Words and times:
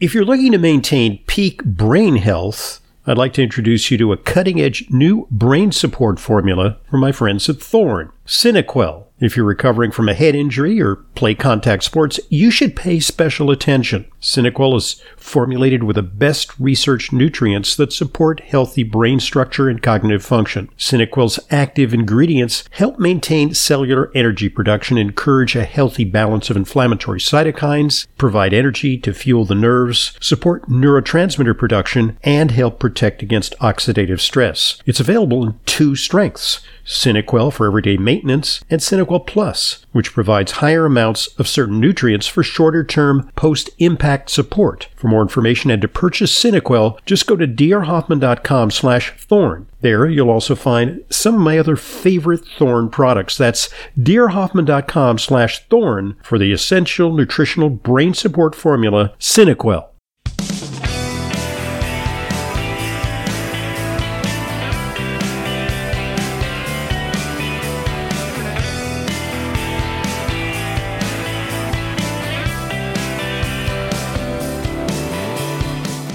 If 0.00 0.14
you're 0.14 0.24
looking 0.24 0.52
to 0.52 0.58
maintain 0.58 1.22
peak 1.26 1.62
brain 1.62 2.16
health, 2.16 2.80
I'd 3.06 3.18
like 3.18 3.34
to 3.34 3.42
introduce 3.42 3.90
you 3.90 3.98
to 3.98 4.12
a 4.12 4.16
cutting 4.16 4.58
edge 4.58 4.86
new 4.88 5.28
brain 5.30 5.72
support 5.72 6.18
formula 6.18 6.78
from 6.88 7.00
my 7.00 7.12
friends 7.12 7.50
at 7.50 7.60
Thorne, 7.60 8.10
SynaQuell. 8.30 9.06
If 9.18 9.36
you're 9.36 9.44
recovering 9.44 9.90
from 9.90 10.08
a 10.08 10.14
head 10.14 10.34
injury 10.34 10.80
or 10.80 10.96
play 11.14 11.34
contact 11.34 11.82
sports, 11.82 12.18
you 12.30 12.50
should 12.50 12.74
pay 12.76 13.00
special 13.00 13.50
attention. 13.50 14.06
SynaQuell 14.22 14.76
is 14.76 15.02
formulated 15.16 15.82
with 15.82 15.96
the 15.96 16.02
best 16.02 16.58
researched 16.58 17.12
nutrients 17.12 17.74
that 17.76 17.92
support 17.92 18.40
healthy 18.40 18.84
brain 18.84 19.18
structure 19.18 19.68
and 19.68 19.82
cognitive 19.82 20.24
function. 20.24 20.70
SynaQuell's 20.78 21.40
active 21.50 21.92
ingredients 21.92 22.64
help 22.70 23.00
maintain 23.00 23.52
cellular 23.52 24.12
energy 24.14 24.48
production, 24.48 24.96
encourage 24.96 25.56
a 25.56 25.64
healthy 25.64 26.04
balance 26.04 26.48
of 26.48 26.56
inflammatory 26.56 27.20
cytokines, 27.20 28.06
provide 28.16 28.54
energy 28.54 28.96
to 28.96 29.12
fuel 29.12 29.44
the 29.44 29.56
nerves, 29.56 30.16
support 30.20 30.66
neurotransmitter 30.68 31.58
production, 31.58 32.16
and 32.22 32.52
help 32.52 32.78
protect 32.78 33.22
against 33.22 33.58
oxidative 33.58 34.20
stress. 34.20 34.80
It's 34.86 35.00
available 35.00 35.42
in 35.42 35.58
two 35.66 35.96
strengths 35.96 36.60
SynaQuell 36.90 37.52
for 37.52 37.66
everyday 37.66 37.96
maintenance, 37.96 38.60
and 38.68 38.80
SynaQuell 38.80 39.26
Plus, 39.26 39.86
which 39.92 40.12
provides 40.12 40.52
higher 40.52 40.84
amounts 40.84 41.28
of 41.38 41.46
certain 41.46 41.78
nutrients 41.78 42.26
for 42.26 42.42
shorter 42.42 42.82
term 42.82 43.30
post 43.36 43.70
impact 43.78 44.28
support. 44.28 44.88
For 44.96 45.06
more 45.06 45.22
information 45.22 45.70
and 45.70 45.80
to 45.82 45.88
purchase 45.88 46.34
SynaQuell, 46.34 46.98
just 47.06 47.28
go 47.28 47.36
to 47.36 47.46
drhoffman.com 47.46 48.72
slash 48.72 49.12
thorne. 49.12 49.66
There 49.82 50.06
you'll 50.06 50.30
also 50.30 50.54
find 50.54 51.04
some 51.08 51.36
of 51.36 51.40
my 51.40 51.58
other 51.58 51.76
favorite 51.76 52.44
Thorne 52.58 52.90
products. 52.90 53.38
That's 53.38 53.70
drhoffman.com 53.98 55.18
slash 55.18 55.66
thorne 55.68 56.16
for 56.22 56.38
the 56.38 56.52
essential 56.52 57.12
nutritional 57.14 57.70
brain 57.70 58.12
support 58.14 58.54
formula 58.54 59.14
SynaQuell. 59.20 59.89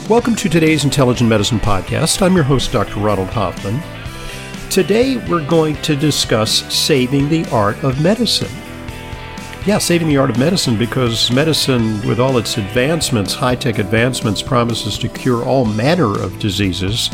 Welcome 0.08 0.36
to 0.36 0.50
today's 0.50 0.84
Intelligent 0.84 1.28
Medicine 1.28 1.60
Podcast. 1.60 2.22
I'm 2.22 2.36
your 2.36 2.44
host, 2.44 2.72
Dr. 2.72 3.00
Ronald 3.00 3.30
Hoffman. 3.30 3.82
Today, 4.70 5.18
we're 5.28 5.44
going 5.48 5.76
to 5.78 5.96
discuss 5.96 6.72
saving 6.72 7.28
the 7.28 7.44
art 7.50 7.84
of 7.84 8.00
medicine. 8.04 8.56
Yeah, 9.66 9.80
saving 9.80 10.08
the 10.08 10.18
art 10.18 10.30
of 10.30 10.38
medicine 10.38 10.78
because 10.78 11.32
medicine, 11.32 12.08
with 12.08 12.20
all 12.20 12.38
its 12.38 12.60
advancements, 12.60 13.34
high 13.34 13.56
tech 13.56 13.80
advancements, 13.80 14.44
promises 14.44 15.00
to 15.00 15.10
cure 15.10 15.44
all 15.44 15.66
manner 15.66 16.16
of 16.22 16.38
diseases. 16.38 17.10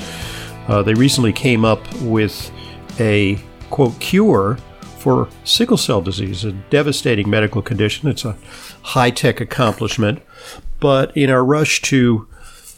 Uh, 0.68 0.84
they 0.84 0.94
recently 0.94 1.32
came 1.32 1.64
up 1.64 1.80
with 2.02 2.52
a 3.00 3.40
quote 3.70 3.98
cure 4.02 4.58
for 4.98 5.30
sickle 5.46 5.78
cell 5.78 6.02
disease, 6.02 6.44
a 6.44 6.52
devastating 6.52 7.30
medical 7.30 7.62
condition. 7.62 8.10
It's 8.10 8.26
a 8.26 8.38
high 8.82 9.12
tech 9.12 9.40
accomplishment. 9.40 10.22
But 10.82 11.16
in 11.16 11.30
our 11.30 11.46
rush 11.46 11.82
to 11.84 12.28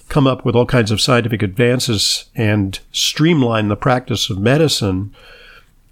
come 0.09 0.27
up 0.27 0.45
with 0.45 0.55
all 0.55 0.65
kinds 0.65 0.91
of 0.91 1.01
scientific 1.01 1.41
advances 1.41 2.25
and 2.35 2.79
streamline 2.91 3.67
the 3.67 3.75
practice 3.75 4.29
of 4.29 4.37
medicine, 4.37 5.13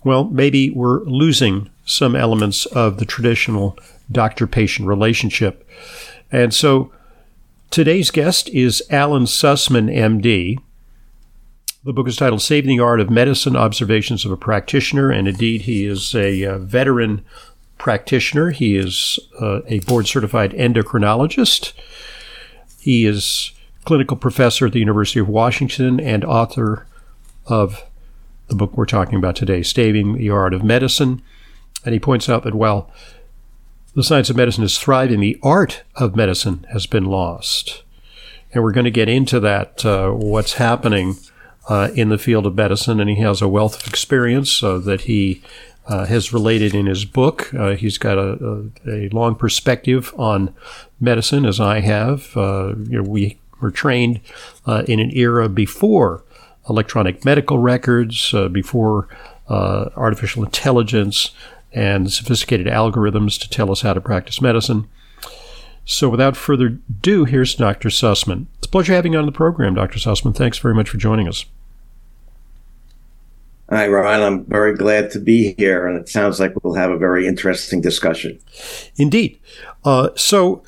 well, 0.04 0.26
maybe 0.26 0.70
we're 0.70 1.02
losing 1.04 1.70
some 1.86 2.16
elements 2.16 2.66
of 2.68 2.98
the 2.98 3.06
traditional 3.06 3.78
doctor 4.12 4.48
patient 4.48 4.88
relationship. 4.88 5.68
And 6.32 6.54
so 6.54 6.92
today's 7.70 8.12
guest 8.12 8.50
is 8.50 8.84
Allen 8.90 9.24
Sussman, 9.24 9.94
MD. 9.94 10.58
The 11.84 11.94
book 11.94 12.08
is 12.08 12.16
titled 12.16 12.42
Saving 12.42 12.78
the 12.78 12.84
Art 12.84 13.00
of 13.00 13.10
Medicine 13.10 13.56
Observations 13.56 14.24
of 14.24 14.32
a 14.32 14.38
Practitioner, 14.38 15.10
and 15.10 15.28
indeed, 15.28 15.64
he 15.64 15.86
is 15.86 16.14
a 16.14 16.46
uh, 16.46 16.58
veteran 16.60 17.26
practitioner. 17.80 18.52
He 18.52 18.76
is 18.76 19.20
uh, 19.42 19.62
a 19.66 19.80
board 19.80 20.08
certified 20.08 20.52
endocrinologist. 20.52 21.74
He 22.80 23.08
is 23.08 23.52
clinical 23.86 24.18
professor 24.18 24.68
at 24.68 24.74
the 24.74 24.80
University 24.80 25.20
of 25.20 25.28
Washington 25.28 26.00
and 26.00 26.24
author 26.24 26.86
of 27.48 27.84
the 28.48 28.56
book 28.56 28.76
we're 28.78 28.86
talking 28.86 29.16
about 29.16 29.36
today, 29.36 29.64
Saving 29.64 30.18
the 30.18 30.30
Art 30.30 30.54
of 30.54 30.64
Medicine. 30.64 31.22
And 31.84 31.94
he 31.94 32.00
points 32.00 32.30
out 32.30 32.44
that 32.44 32.54
while 32.54 32.92
the 33.96 34.04
science 34.04 34.30
of 34.30 34.36
medicine 34.36 34.64
is 34.64 34.78
thriving, 34.78 35.20
the 35.20 35.40
art 35.42 35.84
of 35.96 36.16
medicine 36.16 36.66
has 36.72 36.86
been 36.86 37.06
lost. 37.06 37.84
And 38.54 38.64
we're 38.64 38.72
going 38.72 38.86
to 38.86 38.92
get 38.92 39.10
into 39.10 39.40
that, 39.40 39.86
uh, 39.86 40.12
what's 40.12 40.54
happening 40.54 41.18
uh, 41.70 41.90
in 41.96 42.10
the 42.10 42.18
field 42.18 42.46
of 42.46 42.56
medicine. 42.56 43.00
And 43.00 43.10
he 43.10 43.18
has 43.18 43.42
a 43.42 43.48
wealth 43.48 43.82
of 43.82 43.88
experience 43.88 44.62
uh, 44.62 44.78
that 44.80 45.02
he 45.02 45.42
uh, 45.88 46.06
has 46.06 46.34
related 46.34 46.76
in 46.76 46.86
his 46.86 47.06
book. 47.06 47.54
Uh, 47.54 47.76
he's 47.76 47.98
got 47.98 48.18
a, 48.18 48.70
a, 48.86 48.90
a, 48.90 49.10
long 49.10 49.36
perspective 49.36 50.14
on 50.18 50.54
medicine, 51.00 51.46
as 51.46 51.60
I 51.60 51.80
have. 51.80 52.36
Uh, 52.38 52.76
you 52.78 53.02
know, 53.02 53.10
we 53.10 53.40
were 53.62 53.72
trained 53.72 54.20
uh, 54.66 54.84
in 54.88 55.00
an 55.00 55.12
era 55.16 55.48
before 55.50 56.24
electronic 56.70 57.26
medical 57.26 57.58
records, 57.58 58.34
uh, 58.34 58.48
before 58.48 59.08
uh, 59.50 59.90
artificial 59.96 60.44
intelligence 60.44 61.32
and 61.74 62.12
sophisticated 62.12 62.68
algorithms 62.68 63.40
to 63.40 63.50
tell 63.50 63.72
us 63.72 63.82
how 63.82 63.94
to 63.94 64.02
practice 64.02 64.42
medicine. 64.42 64.88
So, 65.86 66.10
without 66.10 66.38
further 66.38 66.80
ado, 66.90 67.26
here's 67.26 67.56
Dr. 67.56 67.90
Sussman. 67.90 68.46
It's 68.58 68.68
a 68.68 68.70
pleasure 68.70 68.94
having 68.94 69.14
you 69.14 69.20
on 69.20 69.26
the 69.26 69.32
program, 69.32 69.74
Dr. 69.74 69.98
Sussman. 70.00 70.36
Thanks 70.36 70.60
very 70.60 70.76
much 70.76 70.90
for 70.90 70.98
joining 70.98 71.28
us. 71.28 71.46
Hi, 73.70 73.88
Ron. 73.88 74.22
I'm 74.22 74.46
very 74.46 74.76
glad 74.76 75.12
to 75.12 75.20
be 75.20 75.56
here, 75.58 75.88
and 75.88 75.98
it 75.98 76.10
sounds 76.10 76.40
like 76.40 76.54
we'll 76.62 76.76
have 76.76 76.92
a 76.92 76.98
very 76.98 77.26
interesting 77.26 77.82
discussion. 77.82 78.38
Indeed. 78.98 79.40
Uh, 79.84 80.10
so, 80.16 80.62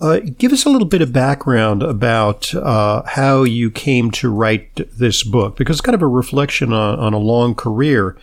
uh, 0.00 0.20
give 0.38 0.52
us 0.52 0.64
a 0.64 0.70
little 0.70 0.88
bit 0.88 1.02
of 1.02 1.12
background 1.12 1.82
about 1.82 2.54
uh, 2.54 3.02
how 3.06 3.42
you 3.42 3.70
came 3.70 4.10
to 4.12 4.30
write 4.30 4.74
this 4.98 5.22
book, 5.22 5.56
because 5.56 5.76
it's 5.76 5.80
kind 5.80 5.94
of 5.94 6.02
a 6.02 6.06
reflection 6.06 6.72
on, 6.72 6.98
on 6.98 7.12
a 7.12 7.18
long 7.18 7.54
career. 7.54 8.16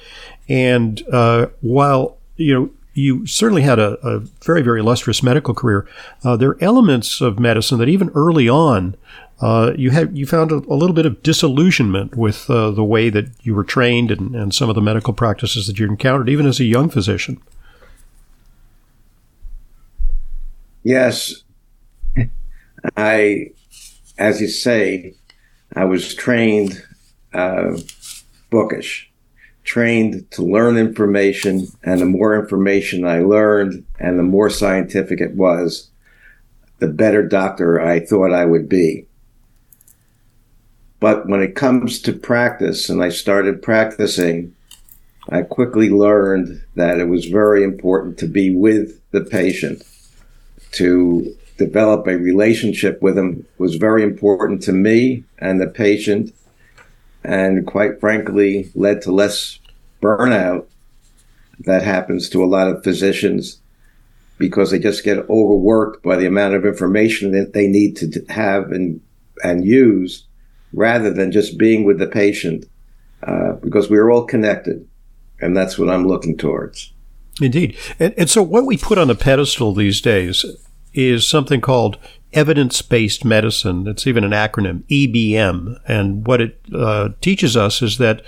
And 0.49 1.01
uh, 1.11 1.47
while 1.61 2.17
you 2.35 2.53
know 2.53 2.69
you 2.93 3.27
certainly 3.27 3.61
had 3.61 3.77
a, 3.77 3.93
a 4.07 4.19
very 4.19 4.61
very 4.61 4.79
illustrious 4.79 5.21
medical 5.21 5.53
career, 5.53 5.87
uh, 6.23 6.35
there 6.35 6.49
are 6.51 6.63
elements 6.63 7.21
of 7.21 7.39
medicine 7.39 7.77
that 7.79 7.89
even 7.89 8.09
early 8.15 8.49
on 8.49 8.95
uh, 9.39 9.73
you 9.77 9.91
had 9.91 10.17
you 10.17 10.25
found 10.25 10.51
a, 10.51 10.55
a, 10.55 10.73
little 10.75 10.95
bit 10.95 11.05
of 11.05 11.21
disillusionment 11.21 12.15
with 12.15 12.49
uh, 12.49 12.71
the 12.71 12.83
way 12.83 13.09
that 13.09 13.29
you 13.43 13.53
were 13.53 13.63
trained 13.63 14.09
and, 14.09 14.35
and 14.35 14.53
some 14.53 14.67
of 14.67 14.73
the 14.73 14.81
medical 14.81 15.13
practices 15.13 15.67
that 15.67 15.77
you 15.77 15.85
encountered, 15.85 16.27
even 16.27 16.47
as 16.47 16.59
a 16.59 16.63
young 16.63 16.89
physician. 16.89 17.39
Yes, 20.83 21.43
I, 22.95 23.51
as 24.17 24.41
you 24.41 24.47
say, 24.47 25.13
I 25.75 25.85
was 25.85 26.13
trained 26.13 26.83
uh, 27.33 27.77
bookish, 28.49 29.11
trained 29.63 30.29
to 30.31 30.43
learn 30.43 30.77
information, 30.77 31.67
and 31.83 31.99
the 31.99 32.05
more 32.05 32.39
information 32.39 33.05
I 33.05 33.19
learned 33.19 33.85
and 33.99 34.17
the 34.17 34.23
more 34.23 34.49
scientific 34.49 35.19
it 35.19 35.35
was, 35.35 35.89
the 36.79 36.87
better 36.87 37.27
doctor 37.27 37.81
I 37.81 37.99
thought 37.99 38.31
I 38.31 38.45
would 38.45 38.69
be. 38.69 39.07
But 40.99 41.27
when 41.27 41.41
it 41.41 41.55
comes 41.55 42.01
to 42.01 42.13
practice, 42.13 42.89
and 42.89 43.03
I 43.03 43.09
started 43.09 43.61
practicing, 43.61 44.55
I 45.29 45.41
quickly 45.41 45.89
learned 45.89 46.63
that 46.75 46.99
it 46.99 47.07
was 47.07 47.25
very 47.25 47.63
important 47.63 48.17
to 48.19 48.27
be 48.27 48.55
with 48.55 48.99
the 49.11 49.21
patient, 49.21 49.83
to 50.73 51.35
develop 51.57 52.07
a 52.07 52.17
relationship 52.17 53.01
with 53.01 53.15
them 53.15 53.45
was 53.57 53.75
very 53.75 54.03
important 54.03 54.61
to 54.63 54.71
me 54.71 55.23
and 55.39 55.59
the 55.59 55.67
patient, 55.67 56.33
and 57.23 57.65
quite 57.65 57.99
frankly, 57.99 58.71
led 58.75 59.01
to 59.01 59.11
less 59.11 59.59
burnout 60.01 60.65
that 61.59 61.81
happens 61.81 62.29
to 62.29 62.43
a 62.43 62.45
lot 62.45 62.67
of 62.67 62.83
physicians 62.83 63.59
because 64.37 64.69
they 64.69 64.79
just 64.79 65.03
get 65.03 65.29
overworked 65.29 66.03
by 66.03 66.15
the 66.15 66.27
amount 66.27 66.53
of 66.53 66.65
information 66.65 67.31
that 67.31 67.53
they 67.53 67.67
need 67.67 67.97
to 67.97 68.23
have 68.29 68.71
and 68.71 69.01
and 69.43 69.65
use 69.65 70.25
rather 70.73 71.11
than 71.11 71.31
just 71.31 71.57
being 71.57 71.83
with 71.83 71.97
the 71.99 72.07
patient 72.07 72.65
uh, 73.23 73.53
because 73.53 73.89
we're 73.89 74.11
all 74.11 74.25
connected 74.25 74.87
and 75.41 75.55
that's 75.55 75.77
what 75.77 75.89
i'm 75.89 76.07
looking 76.07 76.37
towards. 76.37 76.93
Indeed. 77.39 77.77
And, 77.99 78.13
and 78.17 78.29
so 78.29 78.41
what 78.41 78.65
we 78.65 78.77
put 78.77 78.97
on 78.97 79.07
the 79.07 79.15
pedestal 79.15 79.73
these 79.73 80.01
days 80.01 80.43
is 80.93 81.27
something 81.27 81.61
called 81.61 81.97
evidence 82.33 82.81
based 82.81 83.23
medicine. 83.23 83.87
It's 83.87 84.05
even 84.05 84.23
an 84.23 84.31
acronym, 84.31 84.83
EBM. 84.83 85.79
And 85.87 86.27
what 86.27 86.41
it 86.41 86.59
uh, 86.73 87.09
teaches 87.21 87.55
us 87.55 87.81
is 87.81 87.97
that 87.97 88.21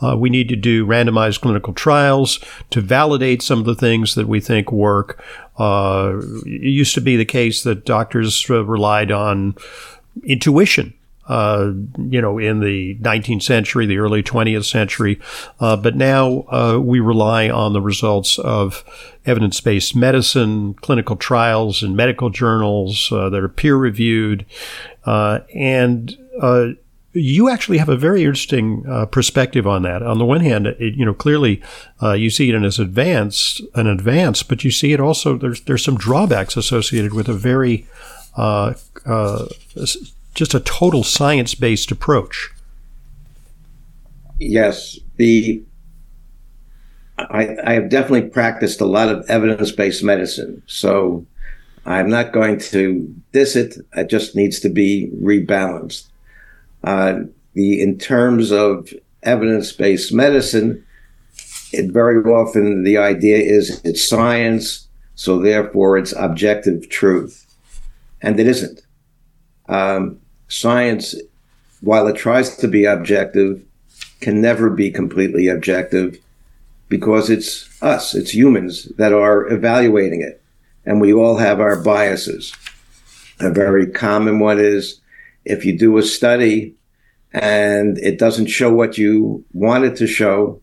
uh, 0.00 0.16
we 0.16 0.30
need 0.30 0.48
to 0.50 0.56
do 0.56 0.86
randomized 0.86 1.40
clinical 1.40 1.72
trials 1.72 2.38
to 2.70 2.80
validate 2.80 3.42
some 3.42 3.58
of 3.58 3.64
the 3.64 3.74
things 3.74 4.14
that 4.14 4.28
we 4.28 4.40
think 4.40 4.70
work. 4.70 5.22
Uh, 5.58 6.18
it 6.44 6.62
used 6.62 6.94
to 6.94 7.00
be 7.00 7.16
the 7.16 7.24
case 7.24 7.62
that 7.62 7.86
doctors 7.86 8.48
uh, 8.50 8.64
relied 8.64 9.10
on 9.10 9.56
intuition 10.24 10.94
uh, 11.28 11.72
you 11.98 12.20
know, 12.20 12.38
in 12.38 12.60
the 12.60 12.96
19th 12.96 13.42
century, 13.42 13.86
the 13.86 13.98
early 13.98 14.22
20th 14.22 14.64
century. 14.64 15.20
Uh, 15.58 15.76
but 15.76 15.96
now 15.96 16.44
uh, 16.52 16.78
we 16.80 17.00
rely 17.00 17.48
on 17.48 17.72
the 17.72 17.80
results 17.80 18.38
of 18.38 18.84
evidence 19.24 19.60
based 19.60 19.96
medicine, 19.96 20.74
clinical 20.74 21.16
trials, 21.16 21.82
and 21.82 21.96
medical 21.96 22.30
journals 22.30 23.10
uh, 23.10 23.28
that 23.28 23.42
are 23.42 23.48
peer 23.48 23.76
reviewed. 23.76 24.46
Uh, 25.04 25.40
and 25.54 26.16
uh, 26.40 26.68
you 27.12 27.48
actually 27.48 27.78
have 27.78 27.88
a 27.88 27.96
very 27.96 28.24
interesting 28.24 28.84
perspective 29.10 29.66
on 29.66 29.82
that. 29.82 30.02
On 30.02 30.18
the 30.18 30.24
one 30.26 30.42
hand, 30.42 30.66
it, 30.66 30.94
you 30.94 31.04
know, 31.04 31.14
clearly 31.14 31.62
you 32.02 32.28
see 32.28 32.50
it 32.50 32.54
in 32.54 32.62
as 32.62 32.78
advanced, 32.78 33.62
an 33.74 33.86
advance, 33.86 34.42
but 34.42 34.64
you 34.64 34.70
see 34.70 34.92
it 34.92 35.00
also, 35.00 35.38
there's, 35.38 35.62
there's 35.62 35.82
some 35.82 35.96
drawbacks 35.96 36.58
associated 36.58 37.14
with 37.14 37.28
a 37.28 37.32
very 37.32 37.86
uh, 38.36 38.74
uh, 39.06 39.46
just 40.36 40.54
a 40.54 40.60
total 40.60 41.02
science 41.02 41.54
based 41.54 41.90
approach. 41.90 42.50
Yes, 44.38 44.98
the 45.16 45.64
I, 47.18 47.56
I 47.64 47.72
have 47.72 47.88
definitely 47.88 48.28
practiced 48.28 48.80
a 48.82 48.86
lot 48.86 49.08
of 49.08 49.24
evidence 49.28 49.72
based 49.72 50.04
medicine, 50.04 50.62
so 50.66 51.26
I'm 51.86 52.10
not 52.10 52.32
going 52.32 52.58
to 52.60 53.12
diss 53.32 53.56
it. 53.56 53.78
It 53.96 54.10
just 54.10 54.36
needs 54.36 54.60
to 54.60 54.68
be 54.68 55.10
rebalanced. 55.20 56.08
Uh, 56.84 57.20
the 57.54 57.80
in 57.80 57.98
terms 57.98 58.52
of 58.52 58.92
evidence 59.22 59.72
based 59.72 60.12
medicine, 60.12 60.84
it 61.72 61.90
very 61.90 62.22
often 62.30 62.84
the 62.84 62.98
idea 62.98 63.38
is 63.38 63.80
it's 63.84 64.06
science, 64.06 64.86
so 65.14 65.38
therefore 65.38 65.96
it's 65.96 66.12
objective 66.12 66.90
truth, 66.90 67.46
and 68.20 68.38
it 68.38 68.46
isn't. 68.46 68.82
Um, 69.70 70.20
science, 70.48 71.14
while 71.80 72.06
it 72.06 72.16
tries 72.16 72.56
to 72.56 72.68
be 72.68 72.84
objective, 72.84 73.62
can 74.20 74.40
never 74.40 74.70
be 74.70 74.90
completely 74.90 75.48
objective 75.48 76.18
because 76.88 77.28
it's 77.30 77.82
us, 77.82 78.14
it's 78.14 78.34
humans 78.34 78.84
that 78.96 79.12
are 79.12 79.46
evaluating 79.52 80.22
it. 80.22 80.40
And 80.84 81.00
we 81.00 81.12
all 81.12 81.36
have 81.36 81.60
our 81.60 81.82
biases. 81.82 82.54
A 83.40 83.50
very 83.50 83.86
common 83.86 84.38
one 84.38 84.58
is 84.58 85.00
if 85.44 85.64
you 85.64 85.76
do 85.76 85.98
a 85.98 86.02
study 86.02 86.74
and 87.32 87.98
it 87.98 88.18
doesn't 88.18 88.46
show 88.46 88.72
what 88.72 88.96
you 88.96 89.44
want 89.52 89.84
it 89.84 89.96
to 89.96 90.06
show, 90.06 90.60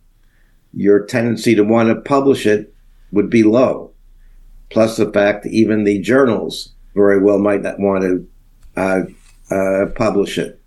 your 0.73 1.05
tendency 1.05 1.55
to 1.55 1.63
want 1.63 1.89
to 1.89 2.01
publish 2.01 2.45
it 2.45 2.73
would 3.11 3.29
be 3.29 3.43
low. 3.43 3.91
Plus 4.69 4.97
the 4.97 5.11
fact 5.11 5.45
even 5.45 5.83
the 5.83 5.99
journals 6.01 6.73
very 6.95 7.21
well 7.21 7.37
might 7.37 7.61
not 7.61 7.79
want 7.79 8.03
to 8.03 8.27
uh, 8.75 9.01
uh, 9.49 9.85
publish 9.95 10.37
it. 10.37 10.59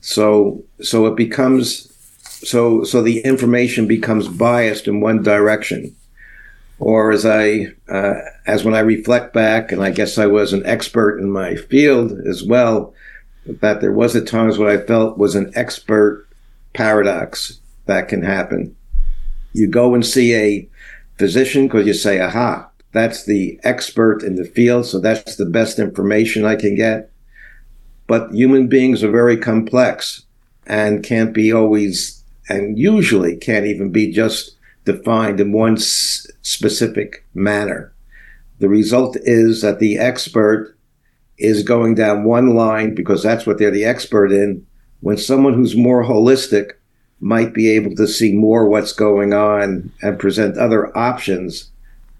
So 0.00 0.64
so 0.80 1.06
it 1.06 1.16
becomes 1.16 1.92
so 2.22 2.84
so 2.84 3.02
the 3.02 3.20
information 3.20 3.86
becomes 3.86 4.28
biased 4.28 4.86
in 4.86 5.00
one 5.00 5.22
direction. 5.22 5.94
Or 6.78 7.10
as 7.10 7.24
I 7.24 7.68
uh, 7.88 8.20
as 8.46 8.62
when 8.62 8.74
I 8.74 8.80
reflect 8.80 9.32
back, 9.32 9.72
and 9.72 9.82
I 9.82 9.90
guess 9.90 10.18
I 10.18 10.26
was 10.26 10.52
an 10.52 10.64
expert 10.66 11.18
in 11.18 11.30
my 11.30 11.56
field 11.56 12.12
as 12.26 12.44
well, 12.44 12.94
that 13.46 13.80
there 13.80 13.92
was 13.92 14.14
at 14.14 14.26
times 14.26 14.58
what 14.58 14.68
I 14.68 14.78
felt 14.78 15.18
was 15.18 15.34
an 15.34 15.50
expert 15.54 16.28
paradox 16.74 17.58
that 17.86 18.08
can 18.08 18.22
happen. 18.22 18.76
You 19.54 19.68
go 19.68 19.94
and 19.94 20.04
see 20.04 20.34
a 20.34 20.68
physician 21.18 21.66
because 21.66 21.86
you 21.86 21.94
say, 21.94 22.20
aha, 22.20 22.68
that's 22.92 23.24
the 23.24 23.58
expert 23.62 24.22
in 24.22 24.36
the 24.36 24.44
field, 24.44 24.86
so 24.86 25.00
that's 25.00 25.36
the 25.36 25.46
best 25.46 25.78
information 25.78 26.44
I 26.44 26.56
can 26.56 26.74
get. 26.74 27.10
But 28.06 28.32
human 28.32 28.68
beings 28.68 29.02
are 29.02 29.10
very 29.10 29.36
complex 29.36 30.24
and 30.66 31.04
can't 31.04 31.32
be 31.32 31.52
always, 31.52 32.22
and 32.48 32.78
usually 32.78 33.36
can't 33.36 33.66
even 33.66 33.90
be 33.90 34.12
just 34.12 34.56
defined 34.84 35.40
in 35.40 35.52
one 35.52 35.74
s- 35.74 36.26
specific 36.42 37.24
manner. 37.34 37.92
The 38.58 38.68
result 38.68 39.16
is 39.22 39.62
that 39.62 39.80
the 39.80 39.98
expert 39.98 40.76
is 41.38 41.62
going 41.62 41.94
down 41.94 42.24
one 42.24 42.54
line 42.54 42.94
because 42.94 43.22
that's 43.22 43.46
what 43.46 43.58
they're 43.58 43.70
the 43.70 43.84
expert 43.84 44.32
in, 44.32 44.66
when 45.00 45.18
someone 45.18 45.54
who's 45.54 45.76
more 45.76 46.04
holistic 46.04 46.72
might 47.20 47.52
be 47.52 47.70
able 47.70 47.94
to 47.96 48.06
see 48.06 48.32
more 48.32 48.68
what's 48.68 48.92
going 48.92 49.32
on 49.32 49.92
and 50.02 50.18
present 50.18 50.56
other 50.56 50.96
options 50.96 51.70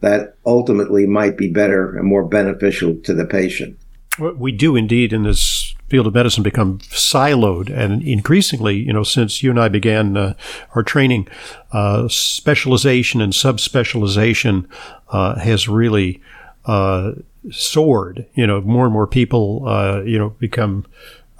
that 0.00 0.37
ultimately 0.44 1.06
might 1.06 1.37
be 1.37 1.49
better 1.50 1.97
and 1.97 2.06
more 2.06 2.25
beneficial 2.25 2.94
to 2.97 3.15
the 3.15 3.25
patient. 3.25 3.79
We 4.19 4.53
do 4.53 4.77
indeed 4.77 5.12
in 5.12 5.25
this 5.25 5.41
field 5.88 6.06
of 6.06 6.15
medicine 6.15 6.43
become 6.43 6.79
siloed, 6.79 7.71
and 7.71 8.03
increasingly, 8.03 8.77
you 8.77 8.93
know, 8.93 9.03
since 9.03 9.43
you 9.43 9.50
and 9.50 9.61
I 9.61 9.69
began 9.69 10.17
uh, 10.17 10.35
our 10.75 10.83
training, 10.83 11.29
uh, 11.73 12.09
specialization 12.09 13.21
and 13.21 13.33
subspecialization 13.33 14.67
uh, 15.11 15.38
has 15.38 15.69
really 15.69 16.21
uh, 16.65 17.12
soared. 17.50 18.27
You 18.35 18.47
know, 18.47 18.61
more 18.61 18.85
and 18.85 18.93
more 18.93 19.06
people, 19.06 19.69
uh, 19.69 20.03
you 20.03 20.19
know, 20.19 20.31
become. 20.31 20.87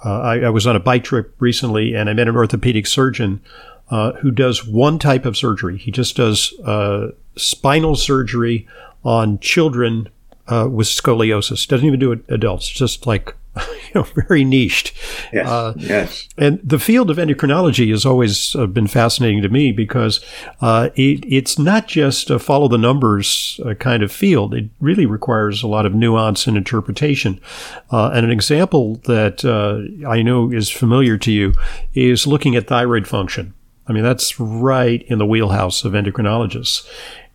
Uh, 0.05 0.19
I, 0.19 0.39
I, 0.41 0.49
was 0.49 0.67
on 0.67 0.75
a 0.75 0.79
bike 0.79 1.03
trip 1.03 1.33
recently, 1.39 1.95
and 1.95 2.07
I 2.07 2.13
met 2.13 2.27
an 2.27 2.35
orthopedic 2.35 2.85
surgeon 2.85 3.41
who 3.89 4.29
does 4.29 4.63
one 4.63 4.99
type 4.99 5.25
of 5.25 5.35
surgery. 5.35 5.77
He 5.77 5.89
just 5.89 6.15
does 6.15 6.53
spinal 7.35 7.95
surgery 7.95 8.67
on 9.03 9.39
children 9.39 10.09
uh, 10.47 10.67
with 10.69 10.87
scoliosis. 10.87 11.67
Doesn't 11.67 11.85
even 11.85 11.99
do 11.99 12.11
adults. 12.29 12.67
Just 12.67 13.07
like 13.07 13.35
you 13.87 13.91
know, 13.95 14.03
very 14.03 14.43
niched. 14.43 14.93
Yes. 15.31 15.47
Uh, 15.47 15.73
yes. 15.77 16.27
And 16.37 16.59
the 16.63 16.79
field 16.79 17.09
of 17.09 17.17
endocrinology 17.17 17.89
has 17.89 18.05
always 18.05 18.55
uh, 18.55 18.67
been 18.67 18.87
fascinating 18.87 19.41
to 19.41 19.49
me 19.49 19.71
because 19.71 20.19
uh, 20.61 20.89
it, 20.95 21.25
it's 21.25 21.57
not 21.57 21.87
just 21.87 22.29
a 22.29 22.39
follow 22.39 22.67
the 22.67 22.77
numbers 22.77 23.59
uh, 23.65 23.73
kind 23.75 24.03
of 24.03 24.11
field. 24.11 24.53
It 24.53 24.69
really 24.79 25.05
requires 25.05 25.63
a 25.63 25.67
lot 25.67 25.85
of 25.85 25.93
nuance 25.93 26.47
and 26.47 26.57
interpretation. 26.57 27.39
Uh, 27.91 28.11
and 28.13 28.25
an 28.25 28.31
example 28.31 28.95
that 29.05 29.43
uh, 29.45 30.07
I 30.07 30.21
know 30.21 30.51
is 30.51 30.69
familiar 30.69 31.17
to 31.19 31.31
you 31.31 31.53
is 31.93 32.27
looking 32.27 32.55
at 32.55 32.67
thyroid 32.67 33.07
function. 33.07 33.53
I 33.87 33.93
mean, 33.93 34.03
that's 34.03 34.39
right 34.39 35.01
in 35.03 35.17
the 35.17 35.25
wheelhouse 35.25 35.85
of 35.85 35.93
endocrinologists. 35.93 36.87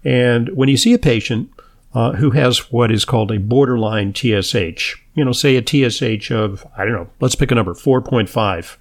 And 0.04 0.50
when 0.50 0.68
you 0.68 0.76
see 0.76 0.92
a 0.92 0.98
patient 0.98 1.50
uh, 1.94 2.12
who 2.12 2.30
has 2.30 2.72
what 2.72 2.90
is 2.90 3.04
called 3.04 3.30
a 3.30 3.38
borderline 3.38 4.14
TSH. 4.14 5.01
You 5.14 5.24
know, 5.24 5.32
say 5.32 5.56
a 5.56 5.62
TSH 5.62 6.30
of, 6.30 6.66
I 6.76 6.84
don't 6.84 6.94
know, 6.94 7.10
let's 7.20 7.34
pick 7.34 7.50
a 7.50 7.54
number, 7.54 7.74
4.5. 7.74 8.76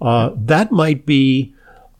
Uh, 0.00 0.30
that 0.36 0.72
might 0.72 1.06
be 1.06 1.54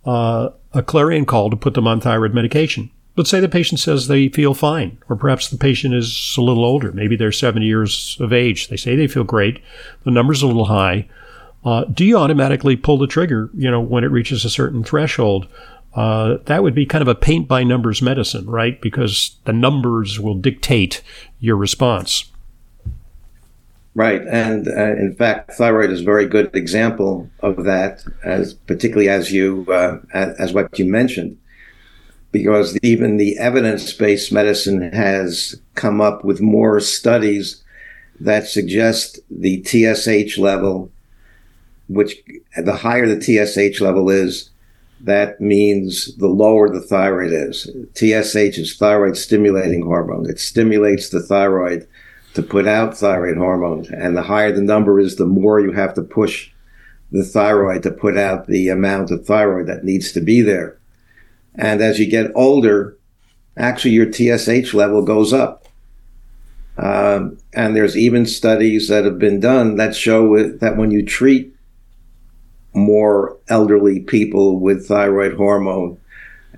uh, 0.05 0.51
a 0.73 0.83
clarion 0.83 1.25
call 1.25 1.51
to 1.51 1.57
put 1.57 1.75
them 1.75 1.87
on 1.87 2.01
thyroid 2.01 2.35
medication. 2.35 2.91
Let's 3.17 3.31
say 3.31 3.41
the 3.41 3.49
patient 3.49 3.81
says 3.81 4.09
they 4.09 4.29
feel 4.29 4.55
fine, 4.55 4.99
or 5.09 5.17
perhaps 5.17 5.49
the 5.49 5.57
patient 5.57 5.95
is 5.95 6.35
a 6.37 6.43
little 6.43 6.65
older. 6.65 6.93
Maybe 6.93 7.17
they're 7.17 7.33
70 7.33 7.65
years 7.65 8.17
of 8.21 8.33
age. 8.33 8.69
They 8.69 8.77
say 8.77 8.97
they 8.97 9.07
feel 9.07 9.25
great. 9.25 9.63
The 10.05 10.11
number's 10.11 10.43
a 10.43 10.47
little 10.47 10.67
high. 10.67 11.09
Uh, 11.65 11.85
do 11.85 12.05
you 12.05 12.19
automatically 12.19 12.77
pull 12.77 12.99
the 12.99 13.07
trigger, 13.07 13.51
you 13.55 13.71
know, 13.71 13.81
when 13.81 14.05
it 14.05 14.11
reaches 14.11 14.45
a 14.45 14.51
certain 14.51 14.85
threshold? 14.85 15.47
uh, 15.95 16.39
that 16.47 16.63
would 16.63 16.75
be 16.75 16.87
kind 16.87 17.03
of 17.03 17.09
a 17.09 17.15
paint 17.15 17.47
by 17.47 17.63
numbers 17.63 18.03
medicine, 18.03 18.47
right? 18.47 18.81
Because 18.81 19.37
the 19.45 19.53
numbers 19.53 20.19
will 20.19 20.35
dictate 20.35 21.03
your 21.39 21.57
response. 21.57 22.31
Right, 23.97 24.23
and 24.23 24.67
uh, 24.67 24.97
in 24.97 25.15
fact, 25.15 25.53
thyroid 25.53 25.91
is 25.91 26.01
a 26.01 26.05
very 26.05 26.27
good 26.27 26.51
example 26.57 27.31
of 27.41 27.63
that, 27.63 28.05
as 28.25 28.53
particularly 28.53 29.09
as 29.09 29.31
you 29.31 29.67
uh, 29.69 29.99
as 30.13 30.53
what 30.53 30.77
you 30.77 30.85
mentioned, 30.85 31.39
because 32.33 32.77
even 32.83 33.19
the 33.19 33.39
evidence-based 33.39 34.33
medicine 34.33 34.91
has 34.93 35.61
come 35.77 36.01
up 36.01 36.25
with 36.25 36.41
more 36.41 36.81
studies 36.81 37.63
that 38.19 38.49
suggest 38.49 39.21
the 39.31 39.63
TSH 39.63 40.39
level, 40.39 40.91
which 41.89 42.17
the 42.57 42.75
higher 42.75 43.07
the 43.07 43.21
TSH 43.23 43.81
level 43.81 44.11
is, 44.11 44.51
that 45.01 45.41
means 45.41 46.17
the 46.17 46.27
lower 46.27 46.69
the 46.69 46.81
thyroid 46.81 47.33
is. 47.33 47.71
TSH 47.95 48.59
is 48.59 48.77
thyroid 48.77 49.17
stimulating 49.17 49.83
hormone. 49.83 50.29
It 50.29 50.41
stimulates 50.41 51.11
the 51.11 51.23
thyroid 51.23 51.87
to 52.35 52.43
put 52.43 52.67
out 52.67 52.97
thyroid 52.97 53.37
hormone. 53.37 53.87
And 53.95 54.17
the 54.17 54.23
higher 54.23 54.53
the 54.53 54.61
number 54.61 55.01
is, 55.01 55.17
the 55.17 55.27
more 55.27 55.61
you 55.61 55.73
have 55.73 55.95
to 55.95 56.03
push 56.03 56.51
the 57.11 57.25
thyroid 57.25 57.83
to 57.85 57.91
put 57.91 58.19
out 58.19 58.47
the 58.47 58.69
amount 58.69 59.11
of 59.11 59.25
thyroid 59.25 59.69
that 59.69 59.85
needs 59.85 60.13
to 60.13 60.21
be 60.21 60.43
there. 60.43 60.79
And 61.55 61.81
as 61.81 62.01
you 62.01 62.11
get 62.11 62.33
older, 62.35 62.99
actually 63.57 63.93
your 63.93 64.13
TSH 64.13 64.75
level 64.75 65.03
goes 65.03 65.33
up. 65.33 65.69
Um, 66.77 67.39
and 67.53 67.77
there's 67.77 67.97
even 67.97 68.27
studies 68.27 68.89
that 68.89 69.05
have 69.05 69.21
been 69.21 69.39
done 69.39 69.77
that 69.77 69.95
show 69.95 70.49
that 70.49 70.77
when 70.77 70.91
you 70.91 71.07
treat 71.07 71.55
more 72.73 73.39
elderly 73.49 74.01
people 74.01 74.59
with 74.59 74.89
thyroid 74.89 75.35
hormone 75.35 75.99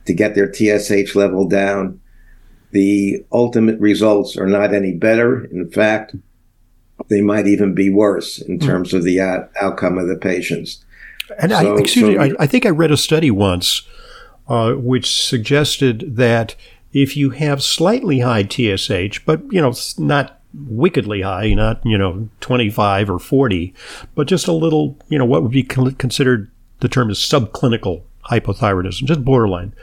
to 0.06 0.14
get 0.14 0.34
their 0.34 0.50
TSH 0.50 1.14
level 1.14 1.46
down, 1.46 2.00
the 2.70 3.24
ultimate 3.32 3.78
results 3.80 4.36
are 4.36 4.46
not 4.46 4.74
any 4.74 4.92
better. 4.92 5.44
In 5.44 5.70
fact, 5.70 6.14
they 7.08 7.20
might 7.20 7.46
even 7.46 7.74
be 7.74 7.90
worse 7.90 8.38
in 8.40 8.58
hmm. 8.58 8.66
terms 8.66 8.92
mm. 8.92 8.98
of 8.98 9.04
the 9.04 9.20
out- 9.20 9.50
outcome 9.60 9.98
of 9.98 10.08
the 10.08 10.16
patients. 10.16 10.84
And 11.38 11.52
so, 11.52 11.76
I, 11.76 11.78
excuse 11.78 12.06
so, 12.06 12.12
me, 12.12 12.18
I, 12.18 12.32
I, 12.38 12.46
think 12.46 12.66
I 12.66 12.70
read 12.70 12.90
a 12.92 12.96
study 12.96 13.30
once 13.30 13.82
uh, 14.48 14.72
which 14.72 15.10
suggested 15.10 16.16
that 16.16 16.54
if 16.92 17.16
you 17.16 17.30
have 17.30 17.62
slightly 17.62 18.20
high 18.20 18.44
TSH, 18.44 19.24
but 19.24 19.42
you 19.52 19.60
know, 19.60 19.74
not 19.98 20.40
wickedly 20.54 21.22
high, 21.22 21.52
not 21.52 21.84
you 21.84 21.98
know, 21.98 22.28
25 22.40 23.10
or 23.10 23.18
40, 23.18 23.74
but 24.14 24.26
just 24.26 24.48
a 24.48 24.52
little, 24.52 24.98
you 25.08 25.18
know, 25.18 25.24
what 25.24 25.42
would 25.42 25.52
be 25.52 25.62
considered 25.62 26.50
the 26.80 26.88
term 26.88 27.10
is 27.10 27.18
subclinical 27.18 28.02
hypothyroidism, 28.30 29.04
just 29.04 29.24
borderline, 29.24 29.74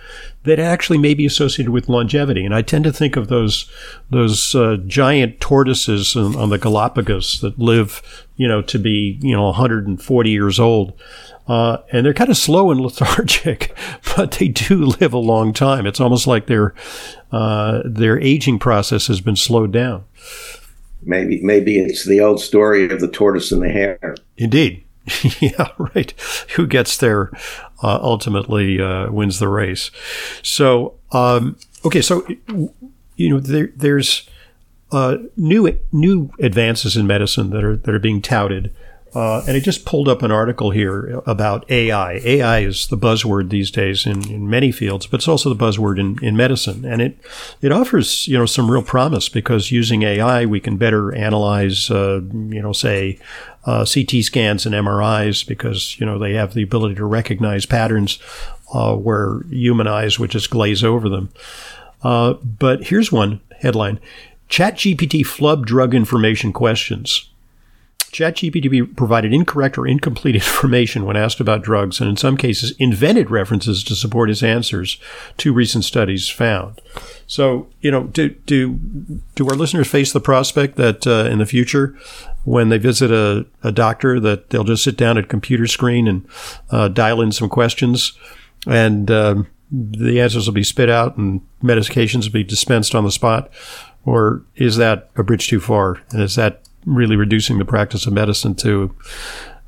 that 0.44 0.60
actually 0.60 0.98
may 0.98 1.14
be 1.14 1.26
associated 1.26 1.72
with 1.72 1.90
longevity. 1.90 2.46
And 2.46 2.54
I 2.54 2.62
tend 2.62 2.84
to 2.86 2.94
think 2.94 3.16
of 3.16 3.28
those 3.28 3.70
those 4.10 4.56
uh, 4.56 4.78
giant 4.88 5.40
tortoises 5.40 6.16
on, 6.16 6.36
on, 6.36 6.50
the 6.50 6.58
Galapagos 6.58 7.42
that 7.42 7.58
live, 7.58 8.28
you 8.36 8.48
know, 8.48 8.62
to 8.64 8.80
be 8.80 9.20
you 9.22 9.36
know 9.36 9.46
140 9.46 10.30
years 10.30 10.60
old. 10.60 10.94
Uh, 11.48 11.78
and 11.92 12.06
they're 12.06 12.14
kind 12.14 12.30
of 12.30 12.38
slow 12.38 12.72
and 12.72 12.80
lethargic, 12.82 13.76
but 14.16 14.32
they 14.34 14.48
do 14.48 14.86
live 14.86 15.14
a 15.14 15.18
long 15.18 15.54
time. 15.54 15.86
It's 15.86 16.00
almost 16.00 16.28
like 16.28 16.48
their 16.48 16.74
uh, 17.32 17.82
their 17.86 18.20
aging 18.20 18.60
process 18.60 19.08
has 19.08 19.22
been 19.22 19.36
slowed 19.36 19.72
down. 19.72 20.06
Maybe 21.06 21.42
maybe 21.42 21.80
it's 21.80 22.06
the 22.06 22.22
old 22.22 22.40
story 22.40 22.90
of 22.90 23.02
the 23.02 23.10
tortoise 23.10 23.52
and 23.52 23.62
the 23.62 23.70
hare. 23.70 24.16
Indeed, 24.38 24.84
yeah, 25.40 25.70
right. 25.78 26.12
Who 26.56 26.66
gets 26.68 26.98
there 26.98 27.32
uh, 27.82 28.00
ultimately 28.02 28.82
uh, 28.82 29.12
wins 29.12 29.40
the 29.40 29.50
race. 29.50 29.92
So 30.42 30.96
um, 31.12 31.58
okay, 31.86 32.02
so 32.02 32.26
you 33.16 33.30
know 33.30 33.40
there, 33.40 33.70
there's 33.76 34.30
uh, 34.92 35.18
new 35.36 35.78
new 35.92 36.32
advances 36.40 36.96
in 36.96 37.06
medicine 37.06 37.50
that 37.50 37.64
are 37.64 37.76
that 37.76 37.94
are 37.94 38.00
being 38.00 38.22
touted. 38.22 38.74
Uh, 39.16 39.44
and 39.48 39.56
I 39.56 39.60
just 39.60 39.86
pulled 39.86 40.08
up 40.08 40.24
an 40.24 40.32
article 40.32 40.72
here 40.72 41.22
about 41.28 41.70
AI. 41.70 42.14
AI 42.24 42.60
is 42.62 42.88
the 42.88 42.98
buzzword 42.98 43.50
these 43.52 43.70
days 43.70 44.08
in, 44.08 44.28
in 44.28 44.50
many 44.50 44.72
fields, 44.72 45.06
but 45.06 45.20
it's 45.20 45.28
also 45.28 45.54
the 45.54 45.56
buzzword 45.56 46.00
in, 46.00 46.18
in 46.26 46.36
medicine. 46.36 46.84
And 46.84 47.00
it, 47.00 47.18
it 47.62 47.72
offers, 47.72 48.28
you 48.28 48.36
know, 48.36 48.48
some 48.48 48.72
real 48.72 48.82
promise 48.82 49.30
because 49.30 49.72
using 49.72 50.02
AI, 50.02 50.48
we 50.48 50.60
can 50.60 50.78
better 50.78 51.14
analyze, 51.14 51.92
uh, 51.92 52.22
you 52.32 52.62
know, 52.62 52.74
say, 52.74 53.20
uh, 53.66 53.86
CT 53.86 54.24
scans 54.24 54.66
and 54.66 54.76
MRIs 54.76 55.48
because, 55.48 56.00
you 56.00 56.06
know, 56.06 56.20
they 56.20 56.34
have 56.34 56.54
the 56.54 56.64
ability 56.64 56.96
to 56.96 57.06
recognize 57.06 57.66
patterns 57.66 58.20
uh, 58.74 58.96
where 58.96 59.42
human 59.50 59.88
eyes 59.88 60.20
would 60.20 60.32
just 60.32 60.50
glaze 60.50 60.84
over 60.84 61.10
them. 61.10 61.30
Uh, 62.02 62.34
but 62.34 62.86
here's 62.86 63.12
one 63.12 63.40
headline. 63.60 64.00
ChatGPT 64.50 65.26
flub 65.26 65.66
drug 65.66 65.96
information 65.96 66.52
questions. 66.52 67.30
ChatGPT 68.14 68.96
provided 68.96 69.34
incorrect 69.34 69.78
or 69.78 69.88
incomplete 69.88 70.36
information 70.44 71.06
when 71.06 71.18
asked 71.18 71.40
about 71.40 71.64
drugs, 71.64 72.00
and 72.00 72.10
in 72.10 72.16
some 72.16 72.38
cases, 72.38 72.76
invented 72.80 73.30
references 73.30 73.84
to 73.86 73.96
support 73.96 74.30
his 74.30 74.44
answers. 74.44 74.98
Two 75.38 75.52
recent 75.52 75.84
studies 75.84 76.30
found. 76.30 76.80
So, 77.28 77.68
you 77.82 77.92
know, 77.92 78.04
do 78.04 78.30
do 78.30 78.80
do 79.36 79.48
our 79.50 79.56
listeners 79.56 79.90
face 79.90 80.14
the 80.14 80.22
prospect 80.22 80.78
that 80.78 81.06
uh, 81.06 81.30
in 81.30 81.40
the 81.40 81.46
future, 81.46 81.98
when 82.46 82.70
they 82.70 82.78
visit 82.78 83.12
a, 83.12 83.46
a 83.64 83.72
doctor, 83.72 84.20
that 84.20 84.50
they'll 84.50 84.64
just 84.64 84.84
sit 84.84 84.96
down 84.96 85.18
at 85.18 85.26
a 85.26 85.28
computer 85.28 85.68
screen 85.68 86.08
and 86.08 86.26
uh, 86.70 86.88
dial 86.88 87.22
in 87.22 87.32
some 87.32 87.50
questions, 87.50 88.14
and 88.68 89.10
um, 89.10 89.48
the 89.72 90.22
answers 90.22 90.48
will 90.48 90.54
be 90.54 90.64
spit 90.64 90.90
out, 90.90 91.18
and 91.18 91.42
medications 91.64 92.26
will 92.26 92.34
be 92.34 92.44
dispensed 92.44 92.94
on 92.94 93.04
the 93.04 93.12
spot? 93.12 93.50
Or 94.06 94.44
is 94.56 94.78
that 94.78 95.10
a 95.16 95.24
bridge 95.24 95.48
too 95.48 95.60
far? 95.60 96.04
And 96.12 96.22
is 96.22 96.36
that 96.36 96.62
really 96.86 97.16
reducing 97.16 97.58
the 97.58 97.66
practice 97.66 98.06
of 98.06 98.14
medicine 98.14 98.56
to 98.56 98.96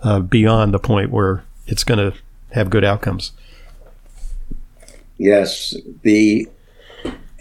uh, 0.02 0.20
beyond 0.20 0.74
the 0.74 0.80
point 0.80 1.12
where 1.12 1.44
it's 1.68 1.84
going 1.84 2.12
to 2.12 2.18
have 2.52 2.70
good 2.70 2.84
outcomes. 2.84 3.32
Yes, 5.18 5.76
the 6.04 6.48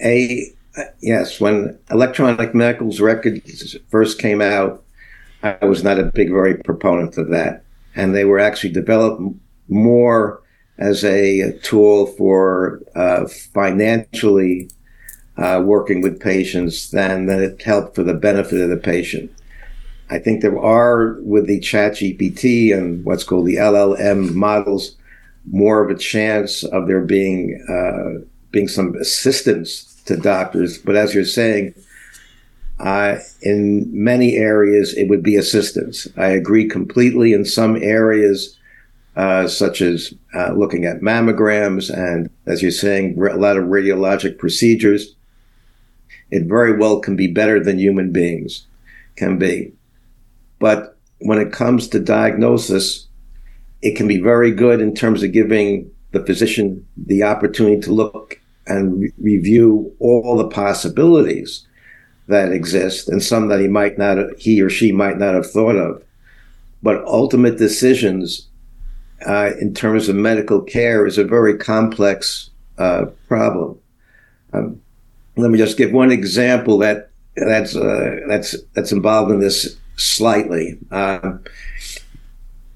a 0.02 0.52
yes 1.00 1.40
when 1.40 1.78
electronic 1.90 2.54
medical 2.54 2.90
records 3.00 3.76
first 3.88 4.18
came 4.18 4.40
out, 4.40 4.82
I 5.42 5.64
was 5.64 5.84
not 5.84 5.98
a 5.98 6.04
big, 6.04 6.30
very 6.30 6.56
proponent 6.56 7.16
of 7.18 7.30
that, 7.30 7.64
and 7.94 8.14
they 8.14 8.24
were 8.24 8.38
actually 8.38 8.72
developed 8.72 9.22
more 9.68 10.42
as 10.78 11.04
a 11.04 11.52
tool 11.62 12.06
for 12.06 12.80
uh, 12.94 13.26
financially 13.26 14.70
uh, 15.36 15.62
working 15.64 16.00
with 16.00 16.20
patients 16.20 16.90
than 16.90 17.26
that 17.26 17.40
it 17.40 17.62
helped 17.62 17.94
for 17.94 18.02
the 18.02 18.14
benefit 18.14 18.60
of 18.60 18.70
the 18.70 18.76
patient. 18.76 19.30
I 20.10 20.18
think 20.18 20.42
there 20.42 20.58
are 20.58 21.16
with 21.20 21.46
the 21.46 21.60
chat 21.60 21.92
GPT 21.92 22.76
and 22.76 23.04
what's 23.04 23.24
called 23.24 23.46
the 23.46 23.56
LLM 23.56 24.34
models 24.34 24.96
more 25.50 25.82
of 25.82 25.90
a 25.90 25.98
chance 25.98 26.62
of 26.64 26.86
there 26.86 27.02
being 27.02 27.62
uh, 27.68 28.24
being 28.50 28.68
some 28.68 28.94
assistance 28.96 30.02
to 30.06 30.16
doctors. 30.16 30.78
But 30.78 30.96
as 30.96 31.14
you're 31.14 31.24
saying, 31.24 31.74
uh, 32.78 33.16
in 33.42 33.88
many 33.92 34.36
areas 34.36 34.94
it 34.94 35.08
would 35.08 35.22
be 35.22 35.36
assistance. 35.36 36.06
I 36.16 36.28
agree 36.28 36.68
completely. 36.68 37.32
In 37.32 37.44
some 37.44 37.76
areas, 37.76 38.58
uh, 39.16 39.48
such 39.48 39.80
as 39.80 40.12
uh, 40.34 40.52
looking 40.52 40.84
at 40.84 41.00
mammograms 41.00 41.90
and, 41.92 42.30
as 42.46 42.62
you're 42.62 42.70
saying, 42.70 43.18
a 43.18 43.36
lot 43.36 43.56
of 43.56 43.64
radiologic 43.64 44.38
procedures, 44.38 45.14
it 46.30 46.44
very 46.44 46.76
well 46.76 47.00
can 47.00 47.16
be 47.16 47.28
better 47.28 47.62
than 47.62 47.78
human 47.78 48.12
beings 48.12 48.66
can 49.16 49.38
be. 49.38 49.72
But 50.64 50.96
when 51.18 51.38
it 51.38 51.52
comes 51.52 51.88
to 51.88 52.00
diagnosis, 52.00 53.06
it 53.82 53.96
can 53.96 54.08
be 54.08 54.16
very 54.16 54.50
good 54.50 54.80
in 54.80 54.94
terms 54.94 55.22
of 55.22 55.30
giving 55.30 55.90
the 56.12 56.24
physician 56.24 56.86
the 56.96 57.22
opportunity 57.22 57.82
to 57.82 57.92
look 57.92 58.40
and 58.66 58.98
re- 58.98 59.12
review 59.18 59.94
all 59.98 60.38
the 60.38 60.48
possibilities 60.48 61.66
that 62.28 62.50
exist 62.50 63.10
and 63.10 63.22
some 63.22 63.48
that 63.48 63.60
he 63.60 63.68
might 63.68 63.98
not 63.98 64.16
he 64.38 64.62
or 64.62 64.70
she 64.70 64.90
might 64.90 65.18
not 65.18 65.34
have 65.34 65.50
thought 65.50 65.76
of. 65.76 66.02
But 66.82 67.04
ultimate 67.04 67.58
decisions 67.58 68.48
uh, 69.26 69.50
in 69.60 69.74
terms 69.74 70.08
of 70.08 70.16
medical 70.16 70.62
care 70.62 71.06
is 71.06 71.18
a 71.18 71.24
very 71.24 71.58
complex 71.58 72.48
uh, 72.78 73.04
problem. 73.28 73.78
Um, 74.54 74.80
let 75.36 75.50
me 75.50 75.58
just 75.58 75.76
give 75.76 75.92
one 75.92 76.10
example 76.10 76.78
that 76.78 77.10
that's 77.36 77.76
uh, 77.76 78.20
that's 78.28 78.56
that's 78.72 78.92
involved 78.92 79.30
in 79.30 79.40
this 79.40 79.76
slightly. 79.96 80.78
Uh, 80.90 81.38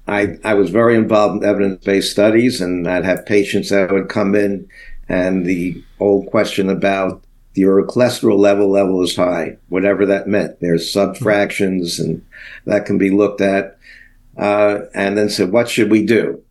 I, 0.07 0.37
I 0.43 0.53
was 0.55 0.69
very 0.71 0.95
involved 0.95 1.43
in 1.43 1.49
evidence 1.49 1.83
based 1.83 2.11
studies, 2.11 2.61
and 2.61 2.87
I'd 2.87 3.05
have 3.05 3.25
patients 3.25 3.69
that 3.69 3.91
would 3.91 4.09
come 4.09 4.35
in, 4.35 4.67
and 5.07 5.45
the 5.45 5.83
old 5.99 6.27
question 6.27 6.69
about 6.69 7.23
your 7.53 7.85
cholesterol 7.85 8.37
level 8.37 8.69
level 8.69 9.03
is 9.03 9.15
high, 9.15 9.57
whatever 9.67 10.05
that 10.05 10.27
meant. 10.27 10.59
There's 10.61 10.93
subfractions, 10.93 11.99
and 11.99 12.25
that 12.65 12.85
can 12.85 12.97
be 12.97 13.09
looked 13.09 13.41
at. 13.41 13.77
Uh, 14.37 14.85
and 14.93 15.17
then 15.17 15.29
said, 15.29 15.51
what 15.51 15.69
should 15.69 15.91
we 15.91 16.05
do? 16.05 16.41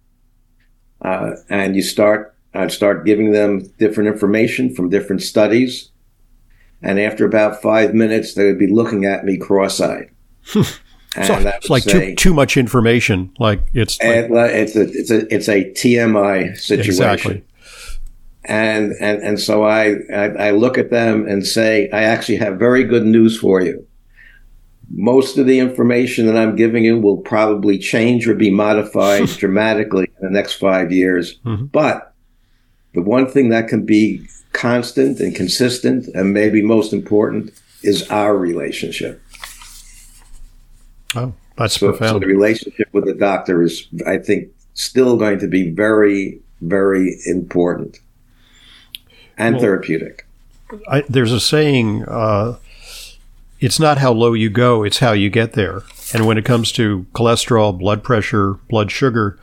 Uh, 1.01 1.37
and 1.49 1.75
you 1.75 1.83
start, 1.83 2.35
I'd 2.53 2.71
start 2.71 3.07
giving 3.07 3.33
them 3.33 3.61
different 3.79 4.09
information 4.09 4.75
from 4.75 4.91
different 4.91 5.23
studies. 5.23 5.91
And 6.83 7.01
after 7.01 7.25
about 7.25 7.63
five 7.63 7.95
minutes, 7.95 8.35
they 8.35 8.45
would 8.45 8.59
be 8.59 8.67
looking 8.67 9.07
at 9.07 9.25
me 9.25 9.39
cross 9.39 9.81
eyed. 9.81 10.11
So 10.49 11.35
it's 11.39 11.71
like 11.71 11.83
say, 11.83 12.11
too, 12.11 12.15
too 12.17 12.35
much 12.35 12.57
information. 12.57 13.33
Like 13.39 13.65
it's 13.73 14.01
like, 14.01 14.51
it's 14.53 14.77
a 14.77 14.83
it's 14.83 15.11
a 15.11 15.35
it's 15.35 15.49
a 15.49 15.65
TMI 15.73 16.57
situation. 16.57 16.91
Exactly. 16.91 17.45
And 18.45 18.93
and 19.01 19.23
and 19.23 19.41
so 19.41 19.65
I, 19.65 19.97
I 20.13 20.25
I 20.49 20.51
look 20.53 20.79
at 20.79 20.91
them 20.91 21.27
and 21.27 21.47
say 21.47 21.91
I 21.91 22.03
actually 22.03 22.37
have 22.37 22.59
very 22.59 22.85
good 22.85 23.05
news 23.05 23.39
for 23.39 23.61
you. 23.61 23.87
Most 24.91 25.37
of 25.37 25.47
the 25.47 25.59
information 25.59 26.27
that 26.27 26.37
I'm 26.37 26.57
giving 26.57 26.85
you 26.85 26.99
will 26.99 27.19
probably 27.19 27.79
change 27.79 28.27
or 28.27 28.35
be 28.35 28.51
modified 28.51 29.27
dramatically 29.39 30.11
in 30.21 30.27
the 30.27 30.31
next 30.31 30.55
five 30.55 30.91
years. 30.93 31.39
Mm-hmm. 31.41 31.67
But 31.67 32.15
the 32.95 33.03
one 33.03 33.31
thing 33.31 33.51
that 33.51 33.69
can 33.69 33.85
be 33.85 34.27
constant 34.53 35.21
and 35.21 35.35
consistent, 35.35 36.09
and 36.15 36.33
maybe 36.33 36.63
most 36.63 36.95
important, 36.95 37.53
is 37.83 38.09
our 38.11 38.37
relationship. 38.37 39.23
Oh, 41.15 41.33
that's 41.57 41.79
so, 41.79 41.91
profound. 41.91 42.17
So 42.17 42.19
the 42.21 42.27
relationship 42.27 42.89
with 42.93 43.07
the 43.07 43.15
doctor 43.15 43.63
is, 43.63 43.87
I 44.07 44.19
think, 44.19 44.49
still 44.75 45.17
going 45.17 45.39
to 45.41 45.49
be 45.49 45.71
very, 45.71 46.41
very 46.61 47.19
important 47.27 47.99
and 49.37 49.57
well, 49.57 49.63
therapeutic. 49.63 50.27
I, 50.89 51.03
there's 51.09 51.33
a 51.33 51.41
saying, 51.41 52.05
uh, 52.05 52.59
it's 53.61 53.81
not 53.81 53.99
how 53.99 54.13
low 54.13 54.35
you 54.35 54.51
go, 54.51 54.85
it's 54.85 54.99
how 54.99 55.13
you 55.13 55.31
get 55.31 55.55
there. 55.55 55.83
And 56.15 56.27
when 56.27 56.39
it 56.39 56.45
comes 56.45 56.73
to 56.73 57.07
cholesterol, 57.13 57.79
blood 57.79 58.03
pressure, 58.03 58.55
blood 58.69 58.91
sugar, 58.91 59.39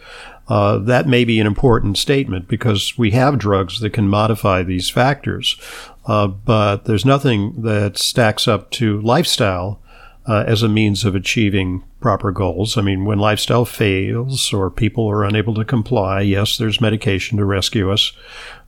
uh, 0.47 0.77
that 0.77 1.07
may 1.07 1.25
be 1.25 1.39
an 1.39 1.47
important 1.47 1.97
statement 1.97 2.47
because 2.47 2.97
we 2.97 3.11
have 3.11 3.39
drugs 3.39 3.79
that 3.79 3.93
can 3.93 4.07
modify 4.07 4.63
these 4.63 4.89
factors. 4.89 5.57
Uh, 6.05 6.27
but 6.27 6.85
there's 6.85 7.05
nothing 7.05 7.63
that 7.63 7.97
stacks 7.97 8.47
up 8.47 8.69
to 8.71 9.01
lifestyle 9.01 9.81
uh, 10.27 10.43
as 10.47 10.63
a 10.63 10.69
means 10.69 11.05
of 11.05 11.15
achieving 11.15 11.83
proper 11.99 12.31
goals. 12.31 12.77
I 12.77 12.81
mean, 12.81 13.05
when 13.05 13.19
lifestyle 13.19 13.65
fails 13.65 14.53
or 14.53 14.69
people 14.71 15.07
are 15.09 15.23
unable 15.23 15.53
to 15.55 15.65
comply, 15.65 16.21
yes, 16.21 16.57
there's 16.57 16.81
medication 16.81 17.37
to 17.37 17.45
rescue 17.45 17.91
us. 17.91 18.11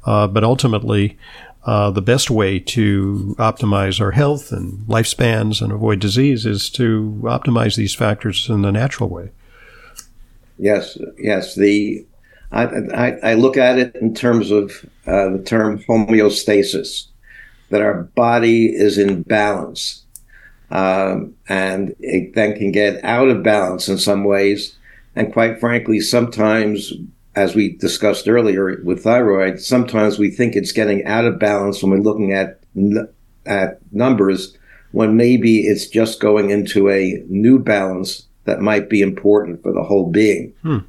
Uh, 0.05 0.27
but 0.27 0.43
ultimately, 0.43 1.17
uh, 1.65 1.91
the 1.91 2.01
best 2.01 2.29
way 2.29 2.59
to 2.59 3.35
optimize 3.37 3.99
our 3.99 4.11
health 4.11 4.51
and 4.51 4.87
lifespans 4.87 5.61
and 5.61 5.71
avoid 5.71 5.99
disease 5.99 6.45
is 6.45 6.69
to 6.69 7.19
optimize 7.23 7.75
these 7.75 7.93
factors 7.93 8.49
in 8.49 8.61
the 8.61 8.71
natural 8.71 9.09
way. 9.09 9.31
Yes, 10.57 10.97
yes. 11.17 11.55
The 11.55 12.05
I, 12.51 12.63
I, 12.65 13.11
I 13.23 13.33
look 13.33 13.57
at 13.57 13.77
it 13.77 13.95
in 13.95 14.13
terms 14.13 14.51
of 14.51 14.85
uh, 15.05 15.29
the 15.29 15.43
term 15.45 15.79
homeostasis, 15.79 17.07
that 17.69 17.81
our 17.81 18.03
body 18.03 18.67
is 18.67 18.97
in 18.97 19.23
balance, 19.23 20.05
um, 20.71 21.33
and 21.47 21.95
it 21.99 22.35
then 22.35 22.57
can 22.57 22.71
get 22.71 23.03
out 23.03 23.29
of 23.29 23.43
balance 23.43 23.87
in 23.87 23.97
some 23.97 24.23
ways, 24.23 24.77
and 25.15 25.33
quite 25.33 25.59
frankly, 25.59 25.99
sometimes 25.99 26.93
as 27.35 27.53
we 27.53 27.77
discussed 27.77 28.27
earlier 28.27 28.81
with 28.83 29.03
thyroid, 29.03 29.59
sometimes 29.61 30.17
we 30.17 30.31
think 30.31 30.55
it's 30.55 30.71
getting 30.71 31.05
out 31.05 31.23
of 31.23 31.37
balance 31.39 31.81
when 31.81 31.91
we're 31.91 31.97
looking 31.99 32.33
at 32.33 32.59
at 33.45 33.79
numbers, 33.93 34.57
when 34.91 35.15
maybe 35.15 35.61
it's 35.61 35.87
just 35.87 36.19
going 36.19 36.49
into 36.49 36.89
a 36.89 37.23
new 37.29 37.59
balance 37.59 38.25
that 38.45 38.59
might 38.59 38.89
be 38.89 39.01
important 39.01 39.61
for 39.61 39.71
the 39.71 39.83
whole 39.83 40.09
being. 40.09 40.53
Hmm. 40.63 40.79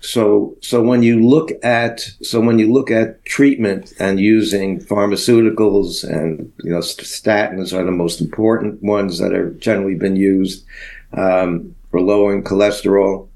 So, 0.00 0.56
so 0.60 0.82
when 0.82 1.02
you 1.02 1.26
look 1.26 1.50
at 1.64 2.00
so 2.22 2.40
when 2.40 2.58
you 2.58 2.72
look 2.72 2.90
at 2.90 3.24
treatment 3.24 3.92
and 3.98 4.20
using 4.20 4.78
pharmaceuticals 4.80 6.04
and 6.04 6.52
you 6.62 6.70
know 6.70 6.78
statins 6.80 7.72
are 7.72 7.84
the 7.84 7.90
most 7.90 8.20
important 8.20 8.82
ones 8.82 9.18
that 9.18 9.32
have 9.32 9.58
generally 9.58 9.94
been 9.94 10.16
used 10.16 10.64
um, 11.12 11.74
for 11.90 12.00
lowering 12.00 12.44
cholesterol. 12.44 13.28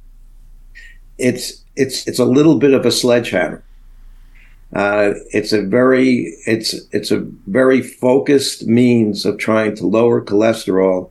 It's 1.19 1.65
it's 1.77 2.07
it's 2.07 2.19
a 2.19 2.25
little 2.25 2.59
bit 2.59 2.75
of 2.75 2.85
a 2.85 2.93
sledgehammer. 2.93 3.65
Uh, 4.73 5.15
it's 5.31 5.53
a 5.53 5.63
very 5.63 6.37
it's 6.47 6.75
it's 6.93 7.11
a 7.11 7.27
very 7.47 7.83
focused 7.83 8.67
means 8.67 9.25
of 9.25 9.39
trying 9.39 9.75
to 9.77 9.87
lower 9.87 10.23
cholesterol 10.25 11.11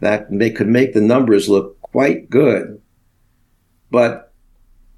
that 0.00 0.26
they 0.30 0.50
could 0.50 0.68
make 0.68 0.94
the 0.94 1.00
numbers 1.00 1.48
look 1.48 1.80
quite 1.80 2.30
good, 2.30 2.80
but 3.90 4.32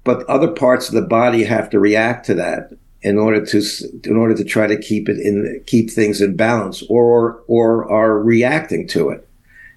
but 0.07 0.25
other 0.25 0.47
parts 0.47 0.87
of 0.87 0.95
the 0.95 1.07
body 1.07 1.43
have 1.43 1.69
to 1.69 1.79
react 1.79 2.25
to 2.25 2.33
that 2.33 2.71
in 3.03 3.19
order 3.19 3.45
to 3.45 3.61
in 4.05 4.17
order 4.17 4.33
to 4.33 4.43
try 4.43 4.65
to 4.65 4.79
keep 4.79 5.07
it 5.07 5.19
in 5.19 5.61
keep 5.67 5.91
things 5.91 6.21
in 6.21 6.35
balance 6.35 6.81
or 6.89 7.43
or 7.47 7.87
are 7.91 8.19
reacting 8.19 8.87
to 8.87 9.09
it 9.09 9.29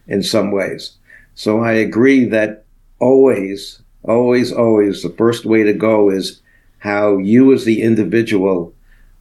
in 0.06 0.22
some 0.22 0.50
ways. 0.50 0.96
So 1.34 1.60
I 1.60 1.72
agree 1.72 2.24
that 2.24 2.64
always 2.98 3.82
always, 4.02 4.52
always 4.52 5.02
the 5.02 5.10
first 5.10 5.44
way 5.44 5.62
to 5.62 5.72
go 5.72 6.10
is 6.10 6.40
how 6.78 7.18
you 7.18 7.52
as 7.52 7.64
the 7.64 7.82
individual 7.82 8.74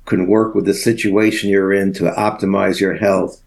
can 0.06 0.28
work 0.28 0.56
with 0.56 0.66
the 0.66 0.74
situation 0.74 1.50
you're 1.50 1.74
in 1.74 1.94
to 1.94 2.04
optimize 2.12 2.80
your 2.80 2.96
health 2.96 3.42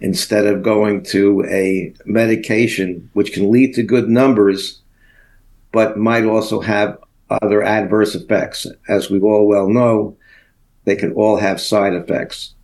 instead 0.00 0.46
of 0.46 0.62
going 0.62 1.02
to 1.02 1.44
a 1.48 1.92
medication 2.06 3.10
which 3.12 3.32
can 3.32 3.50
lead 3.50 3.74
to 3.74 3.82
good 3.82 4.08
numbers 4.08 4.80
but 5.72 5.96
might 5.96 6.24
also 6.24 6.60
have 6.60 6.98
other 7.30 7.62
adverse 7.62 8.14
effects. 8.14 8.66
As 8.88 9.10
we 9.10 9.20
all 9.20 9.46
well 9.46 9.68
know, 9.68 10.16
they 10.84 10.96
can 10.96 11.12
all 11.12 11.36
have 11.36 11.60
side 11.60 11.94
effects 11.94 12.54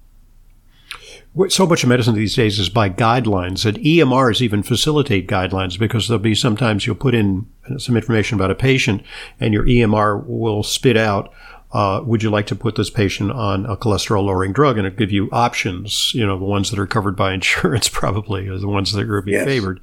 so 1.48 1.66
much 1.66 1.82
of 1.82 1.88
medicine 1.88 2.14
these 2.14 2.36
days 2.36 2.58
is 2.58 2.68
by 2.68 2.88
guidelines, 2.88 3.66
and 3.66 3.76
EMRs 3.78 4.40
even 4.40 4.62
facilitate 4.62 5.26
guidelines 5.26 5.78
because 5.78 6.06
there'll 6.06 6.22
be 6.22 6.34
sometimes 6.34 6.86
you'll 6.86 6.94
put 6.94 7.14
in 7.14 7.46
some 7.76 7.96
information 7.96 8.36
about 8.36 8.50
a 8.50 8.54
patient, 8.54 9.02
and 9.40 9.52
your 9.52 9.64
EMR 9.64 10.24
will 10.26 10.62
spit 10.62 10.96
out. 10.96 11.32
Uh, 11.72 12.00
would 12.04 12.22
you 12.22 12.30
like 12.30 12.46
to 12.46 12.54
put 12.54 12.76
this 12.76 12.88
patient 12.88 13.32
on 13.32 13.66
a 13.66 13.76
cholesterol 13.76 14.24
lowering 14.24 14.52
drug? 14.52 14.78
And 14.78 14.86
it 14.86 14.96
give 14.96 15.10
you 15.10 15.28
options, 15.32 16.14
you 16.14 16.24
know, 16.24 16.38
the 16.38 16.44
ones 16.44 16.70
that 16.70 16.78
are 16.78 16.86
covered 16.86 17.16
by 17.16 17.32
insurance 17.34 17.88
probably 17.88 18.46
are 18.46 18.58
the 18.58 18.68
ones 18.68 18.92
that 18.92 19.10
are 19.10 19.22
being 19.22 19.38
yes. 19.38 19.44
favored. 19.44 19.80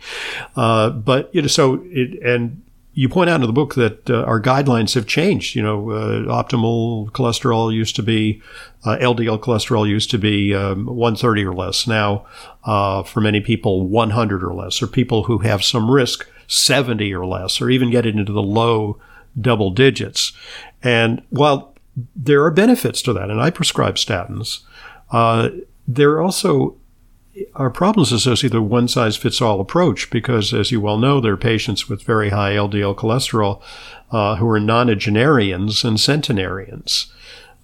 Uh, 0.56 0.90
but, 0.90 1.36
you 1.36 1.42
know, 1.42 1.50
so 1.50 1.84
it, 1.88 2.18
and 2.24 2.62
you 2.94 3.08
point 3.08 3.30
out 3.30 3.40
in 3.40 3.48
the 3.48 3.54
book 3.54 3.76
that 3.76 4.10
uh, 4.10 4.24
our 4.24 4.42
guidelines 4.42 4.96
have 4.96 5.08
changed. 5.08 5.56
You 5.56 5.62
know, 5.62 5.92
uh, 5.92 6.44
optimal 6.44 7.10
cholesterol 7.12 7.74
used 7.74 7.96
to 7.96 8.04
be, 8.04 8.42
uh, 8.84 8.98
LDL 9.00 9.40
cholesterol 9.40 9.88
used 9.88 10.12
to 10.12 10.18
be 10.18 10.54
um, 10.54 10.86
130 10.86 11.46
or 11.46 11.54
less. 11.54 11.88
Now, 11.88 12.26
uh, 12.66 13.04
for 13.04 13.22
many 13.22 13.40
people, 13.40 13.88
100 13.88 14.44
or 14.44 14.54
less, 14.54 14.82
or 14.82 14.88
people 14.88 15.24
who 15.24 15.40
have 15.40 15.64
some 15.64 15.90
risk, 15.90 16.28
70 16.48 17.14
or 17.14 17.26
less, 17.26 17.62
or 17.62 17.70
even 17.70 17.92
get 17.92 18.06
into 18.06 18.34
the 18.34 18.44
low 18.44 19.00
double 19.40 19.72
digits. 19.72 20.34
And 20.84 21.22
while 21.30 21.74
there 22.16 22.44
are 22.44 22.52
benefits 22.52 23.02
to 23.04 23.14
that, 23.14 23.30
and 23.30 23.42
I 23.42 23.52
prescribe 23.52 23.96
statins, 23.96 24.62
uh, 25.12 25.50
there 25.88 26.12
are 26.12 26.22
also 26.22 26.76
are 27.56 27.70
problems 27.70 28.12
associated 28.12 28.60
with 28.60 28.72
one 28.72 28.88
size 28.88 29.18
fits 29.18 29.42
all 29.42 29.62
approach 29.62 30.10
because, 30.10 30.54
as 30.54 30.72
you 30.72 30.82
well 30.82 30.98
know, 30.98 31.22
there 31.22 31.34
are 31.34 31.38
patients 31.38 31.88
with 31.88 32.04
very 32.04 32.30
high 32.30 32.54
LDL 32.54 32.96
cholesterol 32.96 33.62
uh, 34.12 34.36
who 34.36 34.48
are 34.50 34.60
nonagenarians 34.60 35.84
and 35.84 36.00
centenarians. 36.00 37.12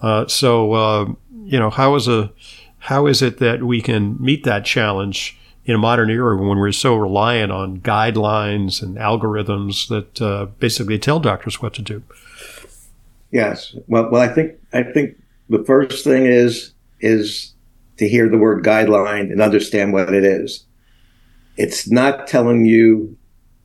Uh, 0.02 0.28
so, 0.28 0.74
uh, 0.74 1.06
you 1.44 1.60
know, 1.60 1.70
how 1.70 1.96
is 1.96 2.08
a 2.08 2.32
how 2.80 3.08
is 3.08 3.22
it 3.22 3.40
that 3.40 3.64
we 3.64 3.82
can 3.82 4.16
meet 4.22 4.44
that 4.44 4.64
challenge 4.64 5.38
in 5.66 5.76
a 5.76 5.78
modern 5.78 6.10
era 6.10 6.38
when 6.38 6.58
we're 6.58 6.72
so 6.72 6.96
reliant 6.96 7.52
on 7.52 7.80
guidelines 7.80 8.82
and 8.82 8.96
algorithms 8.98 9.90
that 9.90 10.22
uh, 10.22 10.46
basically 10.60 10.98
tell 10.98 11.20
doctors 11.20 11.62
what 11.62 11.74
to 11.74 11.82
do? 11.82 12.04
Yes. 13.32 13.76
Well, 13.88 14.10
well, 14.10 14.22
I 14.22 14.30
think 14.30 14.54
I 14.72 14.84
think 14.84 15.22
the 15.50 15.64
first 15.66 16.04
thing 16.04 16.26
is 16.26 16.74
is 17.02 17.54
to 17.98 18.08
hear 18.08 18.30
the 18.30 18.38
word 18.38 18.64
guideline 18.64 19.32
and 19.32 19.42
understand 19.42 19.94
what 19.94 20.14
it 20.14 20.24
is. 20.24 20.66
It's 21.58 21.90
not 21.90 22.28
telling 22.28 22.66
you 22.66 23.18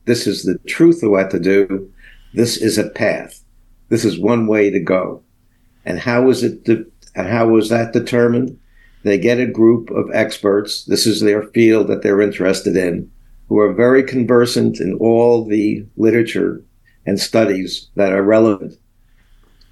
this 0.05 0.27
is 0.27 0.43
the 0.43 0.57
truth 0.67 1.03
of 1.03 1.11
what 1.11 1.31
to 1.31 1.39
do. 1.39 1.91
This 2.33 2.57
is 2.57 2.77
a 2.77 2.89
path. 2.89 3.41
This 3.89 4.03
is 4.03 4.19
one 4.19 4.47
way 4.47 4.69
to 4.69 4.79
go. 4.79 5.23
And 5.85 5.99
how 5.99 6.29
is 6.29 6.43
it? 6.43 6.63
De- 6.63 6.85
and 7.15 7.27
how 7.27 7.47
was 7.47 7.69
that 7.69 7.93
determined? 7.93 8.59
They 9.03 9.17
get 9.17 9.39
a 9.39 9.45
group 9.45 9.91
of 9.91 10.09
experts. 10.13 10.85
This 10.85 11.05
is 11.05 11.21
their 11.21 11.43
field 11.43 11.87
that 11.87 12.01
they're 12.01 12.21
interested 12.21 12.75
in, 12.75 13.11
who 13.49 13.59
are 13.59 13.73
very 13.73 14.01
conversant 14.01 14.79
in 14.79 14.95
all 14.95 15.45
the 15.45 15.85
literature 15.97 16.63
and 17.05 17.19
studies 17.19 17.89
that 17.95 18.13
are 18.13 18.23
relevant. 18.23 18.77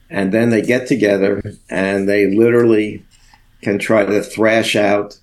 And 0.09 0.33
then 0.33 0.49
they 0.49 0.61
get 0.61 0.87
together 0.87 1.41
and 1.69 2.07
they 2.07 2.27
literally 2.27 3.05
can 3.61 3.79
try 3.79 4.05
to 4.05 4.21
thrash 4.21 4.75
out 4.75 5.19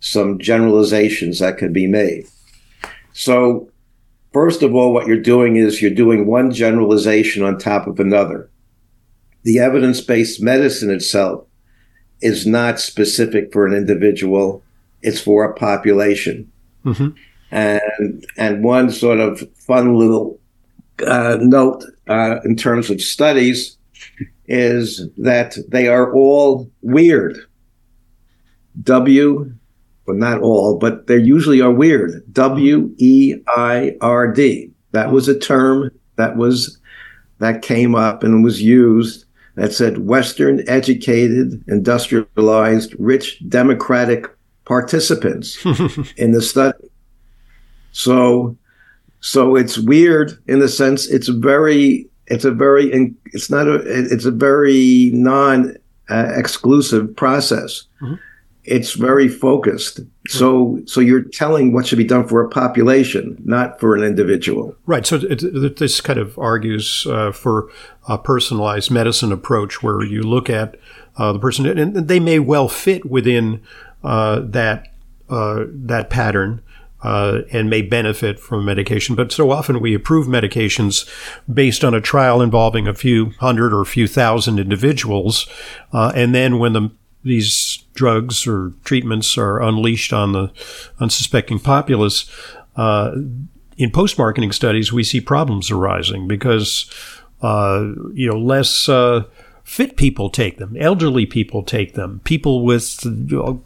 some 0.00 0.38
generalizations 0.38 1.38
that 1.38 1.58
can 1.58 1.72
be 1.72 1.86
made. 1.86 2.26
So, 3.12 3.70
first 4.32 4.62
of 4.62 4.74
all, 4.74 4.92
what 4.92 5.06
you're 5.06 5.18
doing 5.20 5.56
is 5.56 5.82
you're 5.82 5.90
doing 5.90 6.26
one 6.26 6.52
generalization 6.52 7.42
on 7.42 7.58
top 7.58 7.86
of 7.86 8.00
another. 8.00 8.50
The 9.42 9.58
evidence 9.58 10.00
based 10.00 10.42
medicine 10.42 10.90
itself 10.90 11.46
is 12.20 12.46
not 12.46 12.80
specific 12.80 13.52
for 13.52 13.66
an 13.66 13.74
individual, 13.74 14.62
it's 15.02 15.20
for 15.20 15.44
a 15.44 15.54
population. 15.54 16.50
Mm-hmm. 16.84 17.08
And, 17.50 18.26
and 18.36 18.62
one 18.62 18.90
sort 18.90 19.18
of 19.18 19.42
fun 19.54 19.96
little 19.96 20.38
uh, 21.06 21.38
note 21.40 21.84
uh, 22.08 22.40
in 22.44 22.56
terms 22.56 22.90
of 22.90 23.00
studies 23.00 23.76
is 24.46 25.08
that 25.16 25.56
they 25.68 25.88
are 25.88 26.12
all 26.14 26.70
weird. 26.82 27.38
W, 28.82 29.52
but 30.06 30.16
not 30.16 30.40
all, 30.40 30.78
but 30.78 31.06
they 31.06 31.16
usually 31.16 31.60
are 31.60 31.72
weird. 31.72 32.22
W 32.32 32.94
E 32.98 33.36
I 33.48 33.96
R 34.00 34.32
D. 34.32 34.70
That 34.92 35.12
was 35.12 35.28
a 35.28 35.38
term 35.38 35.90
that 36.16 36.36
was 36.36 36.78
that 37.38 37.62
came 37.62 37.94
up 37.94 38.22
and 38.22 38.44
was 38.44 38.60
used 38.62 39.24
that 39.54 39.72
said 39.72 40.06
Western 40.06 40.68
educated, 40.68 41.62
industrialized, 41.68 42.94
rich 42.98 43.42
democratic 43.48 44.26
participants 44.64 45.64
in 46.16 46.32
the 46.32 46.42
study. 46.42 46.90
So 47.92 48.56
so 49.20 49.56
it's 49.56 49.78
weird 49.78 50.32
in 50.46 50.60
the 50.60 50.68
sense 50.68 51.06
it's 51.08 51.28
very 51.28 52.08
it's 52.26 52.44
a 52.44 52.52
very 52.52 53.14
it's 53.26 53.50
not 53.50 53.66
a 53.68 53.74
it's 53.84 54.24
a 54.24 54.30
very 54.30 55.10
non 55.12 55.76
uh, 56.08 56.32
exclusive 56.36 57.14
process. 57.16 57.84
Mm-hmm 58.00 58.14
it's 58.70 58.92
very 58.92 59.28
focused. 59.28 60.00
So, 60.28 60.80
so 60.86 61.00
you're 61.00 61.24
telling 61.24 61.72
what 61.72 61.86
should 61.86 61.98
be 61.98 62.04
done 62.04 62.28
for 62.28 62.40
a 62.40 62.48
population, 62.48 63.36
not 63.44 63.80
for 63.80 63.96
an 63.96 64.04
individual. 64.04 64.76
Right. 64.86 65.04
So 65.04 65.16
it, 65.16 65.42
it, 65.42 65.76
this 65.78 66.00
kind 66.00 66.20
of 66.20 66.38
argues 66.38 67.04
uh, 67.08 67.32
for 67.32 67.68
a 68.08 68.16
personalized 68.16 68.90
medicine 68.90 69.32
approach, 69.32 69.82
where 69.82 70.04
you 70.04 70.22
look 70.22 70.48
at 70.48 70.76
uh, 71.16 71.32
the 71.32 71.40
person, 71.40 71.66
and 71.66 72.08
they 72.08 72.20
may 72.20 72.38
well 72.38 72.68
fit 72.68 73.04
within 73.04 73.60
uh, 74.04 74.40
that 74.44 74.86
uh, 75.28 75.64
that 75.68 76.08
pattern. 76.08 76.62
Uh, 77.02 77.44
and 77.50 77.70
may 77.70 77.80
benefit 77.80 78.38
from 78.38 78.62
medication, 78.62 79.16
but 79.16 79.32
so 79.32 79.50
often 79.50 79.80
we 79.80 79.94
approve 79.94 80.26
medications 80.26 81.08
based 81.50 81.82
on 81.82 81.94
a 81.94 82.00
trial 82.00 82.42
involving 82.42 82.86
a 82.86 82.92
few 82.92 83.30
hundred 83.40 83.72
or 83.72 83.80
a 83.80 83.86
few 83.86 84.06
thousand 84.06 84.58
individuals, 84.58 85.48
uh, 85.94 86.12
and 86.14 86.34
then 86.34 86.58
when 86.58 86.74
the 86.74 86.90
these 87.22 87.84
drugs 87.94 88.46
or 88.46 88.72
treatments 88.84 89.36
are 89.36 89.62
unleashed 89.62 90.12
on 90.12 90.32
the 90.32 90.52
unsuspecting 91.00 91.58
populace, 91.58 92.30
uh, 92.76 93.14
in 93.76 93.90
post 93.90 94.18
marketing 94.18 94.52
studies, 94.52 94.92
we 94.92 95.02
see 95.02 95.20
problems 95.20 95.70
arising 95.70 96.28
because 96.28 96.90
uh, 97.42 97.92
you 98.12 98.28
know 98.28 98.38
less 98.38 98.88
uh, 98.88 99.24
fit 99.64 99.96
people 99.96 100.28
take 100.28 100.58
them, 100.58 100.76
elderly 100.78 101.24
people 101.24 101.62
take 101.62 101.94
them, 101.94 102.20
people 102.24 102.64
with 102.64 103.06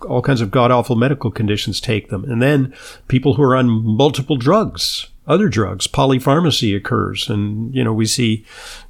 all 0.06 0.22
kinds 0.22 0.40
of 0.40 0.50
god 0.50 0.70
awful 0.70 0.96
medical 0.96 1.30
conditions 1.30 1.80
take 1.80 2.08
them, 2.08 2.24
and 2.24 2.40
then 2.40 2.72
people 3.08 3.34
who 3.34 3.42
are 3.42 3.56
on 3.56 3.68
multiple 3.68 4.36
drugs. 4.36 5.08
Other 5.26 5.48
drugs, 5.48 5.86
polypharmacy 5.86 6.76
occurs, 6.76 7.30
and 7.30 7.74
you 7.74 7.82
know 7.82 7.94
we 7.94 8.06
see 8.06 8.44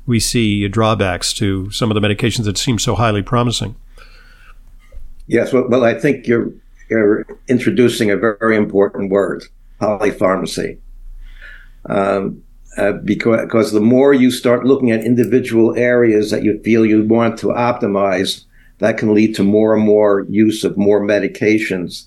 we 0.04 0.18
see 0.18 0.66
drawbacks 0.68 1.32
to 1.34 1.70
some 1.70 1.90
of 1.90 1.94
the 1.94 2.06
medications 2.06 2.44
that 2.44 2.58
seem 2.58 2.78
so 2.78 2.96
highly 2.96 3.22
promising. 3.22 3.76
Yes, 5.26 5.52
well, 5.52 5.68
well 5.68 5.84
I 5.84 5.94
think 5.94 6.26
you're, 6.26 6.52
you're 6.90 7.26
introducing 7.48 8.10
a 8.10 8.16
very 8.16 8.56
important 8.56 9.10
word, 9.10 9.44
polypharmacy. 9.80 10.78
Um, 11.86 12.42
uh, 12.76 12.92
because, 12.92 13.42
because 13.42 13.72
the 13.72 13.80
more 13.80 14.12
you 14.12 14.30
start 14.30 14.64
looking 14.64 14.90
at 14.90 15.04
individual 15.04 15.76
areas 15.76 16.30
that 16.30 16.42
you 16.42 16.60
feel 16.62 16.84
you 16.84 17.04
want 17.04 17.38
to 17.38 17.48
optimize, 17.48 18.44
that 18.78 18.98
can 18.98 19.14
lead 19.14 19.34
to 19.36 19.44
more 19.44 19.74
and 19.74 19.84
more 19.84 20.26
use 20.28 20.64
of 20.64 20.76
more 20.76 21.00
medications. 21.00 22.06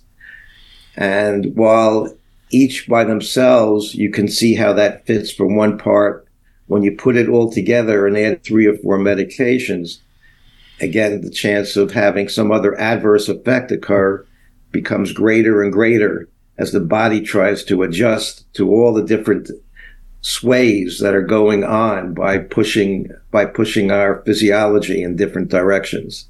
And 0.96 1.56
while 1.56 2.14
each 2.50 2.88
by 2.88 3.04
themselves, 3.04 3.96
you 3.96 4.12
can 4.12 4.28
see 4.28 4.56
how 4.56 4.74
that 4.74 5.06
fits 5.06 5.32
for 5.32 5.46
one 5.46 5.78
part, 5.78 6.28
when 6.68 6.84
you 6.84 6.92
put 6.92 7.16
it 7.16 7.30
all 7.30 7.50
together 7.50 8.06
and 8.06 8.18
add 8.18 8.44
three 8.44 8.66
or 8.66 8.76
four 8.78 8.98
medications, 9.00 10.00
again, 10.80 11.22
the 11.22 11.30
chance 11.30 11.76
of 11.76 11.92
having 11.92 12.30
some 12.30 12.52
other 12.52 12.80
adverse 12.80 13.30
effect 13.30 13.72
occur 13.72 14.26
becomes 14.72 15.12
greater 15.12 15.64
and 15.64 15.72
greater 15.72 16.28
as 16.58 16.72
the 16.72 16.80
body 16.80 17.22
tries 17.22 17.64
to 17.66 17.84
adjust 17.84 18.52
to 18.54 18.70
all 18.70 18.94
the 18.94 19.04
different 19.04 19.50
sways 20.22 21.00
that 21.00 21.14
are 21.14 21.22
going 21.22 21.64
on 21.64 22.14
by 22.14 22.38
pushing 22.38 23.10
by 23.32 23.46
pushing 23.46 23.92
our 23.92 24.22
physiology 24.26 25.02
in 25.02 25.16
different 25.16 25.50
directions. 25.50 26.30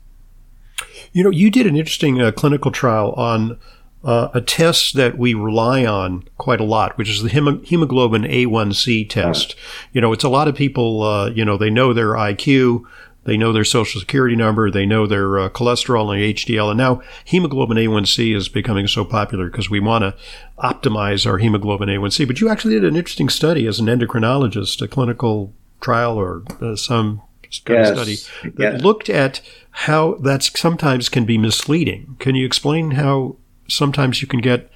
You 1.13 1.23
know, 1.23 1.31
you 1.31 1.49
did 1.49 1.65
an 1.65 1.75
interesting 1.75 2.21
uh, 2.21 2.31
clinical 2.31 2.71
trial 2.71 3.13
on 3.13 3.57
uh, 4.03 4.29
a 4.33 4.41
test 4.41 4.95
that 4.95 5.17
we 5.17 5.33
rely 5.33 5.85
on 5.85 6.23
quite 6.37 6.59
a 6.59 6.65
lot, 6.65 6.97
which 6.97 7.09
is 7.09 7.23
the 7.23 7.29
hem- 7.29 7.63
hemoglobin 7.63 8.23
A1C 8.23 9.09
test. 9.09 9.55
You 9.93 10.01
know, 10.01 10.13
it's 10.13 10.23
a 10.23 10.29
lot 10.29 10.47
of 10.47 10.55
people. 10.55 11.03
Uh, 11.03 11.29
you 11.29 11.43
know, 11.43 11.57
they 11.57 11.69
know 11.69 11.93
their 11.93 12.13
IQ, 12.13 12.83
they 13.27 13.35
know 13.35 13.51
their 13.51 13.65
social 13.65 13.99
security 13.99 14.37
number. 14.37 14.71
They 14.71 14.85
know 14.85 15.05
their 15.05 15.37
uh, 15.37 15.49
cholesterol 15.49 16.13
and 16.13 16.35
HDL. 16.35 16.69
And 16.69 16.77
now 16.77 17.01
hemoglobin 17.25 17.75
A1C 17.75 18.33
is 18.33 18.47
becoming 18.47 18.87
so 18.87 19.03
popular 19.03 19.49
because 19.49 19.69
we 19.69 19.81
want 19.81 20.03
to 20.03 20.15
optimize 20.59 21.29
our 21.29 21.37
hemoglobin 21.37 21.89
A1C. 21.89 22.25
But 22.25 22.39
you 22.39 22.47
actually 22.47 22.75
did 22.75 22.85
an 22.85 22.95
interesting 22.95 23.27
study 23.27 23.67
as 23.67 23.81
an 23.81 23.87
endocrinologist, 23.87 24.81
a 24.81 24.87
clinical 24.87 25.53
trial 25.81 26.15
or 26.15 26.43
uh, 26.61 26.77
some 26.77 27.21
kind 27.65 27.79
yes. 27.79 27.89
of 27.89 27.97
study 27.97 28.51
that 28.55 28.73
yes. 28.73 28.81
looked 28.81 29.09
at 29.09 29.41
how 29.71 30.15
that 30.15 30.43
sometimes 30.43 31.09
can 31.09 31.25
be 31.25 31.37
misleading. 31.37 32.15
Can 32.19 32.33
you 32.33 32.45
explain 32.45 32.91
how 32.91 33.35
sometimes 33.67 34.21
you 34.21 34.27
can 34.29 34.39
get 34.39 34.71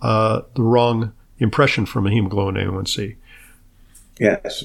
uh, 0.00 0.40
the 0.56 0.62
wrong 0.62 1.12
impression 1.38 1.86
from 1.86 2.08
a 2.08 2.10
hemoglobin 2.10 2.56
A1C? 2.56 3.14
Yes. 4.18 4.64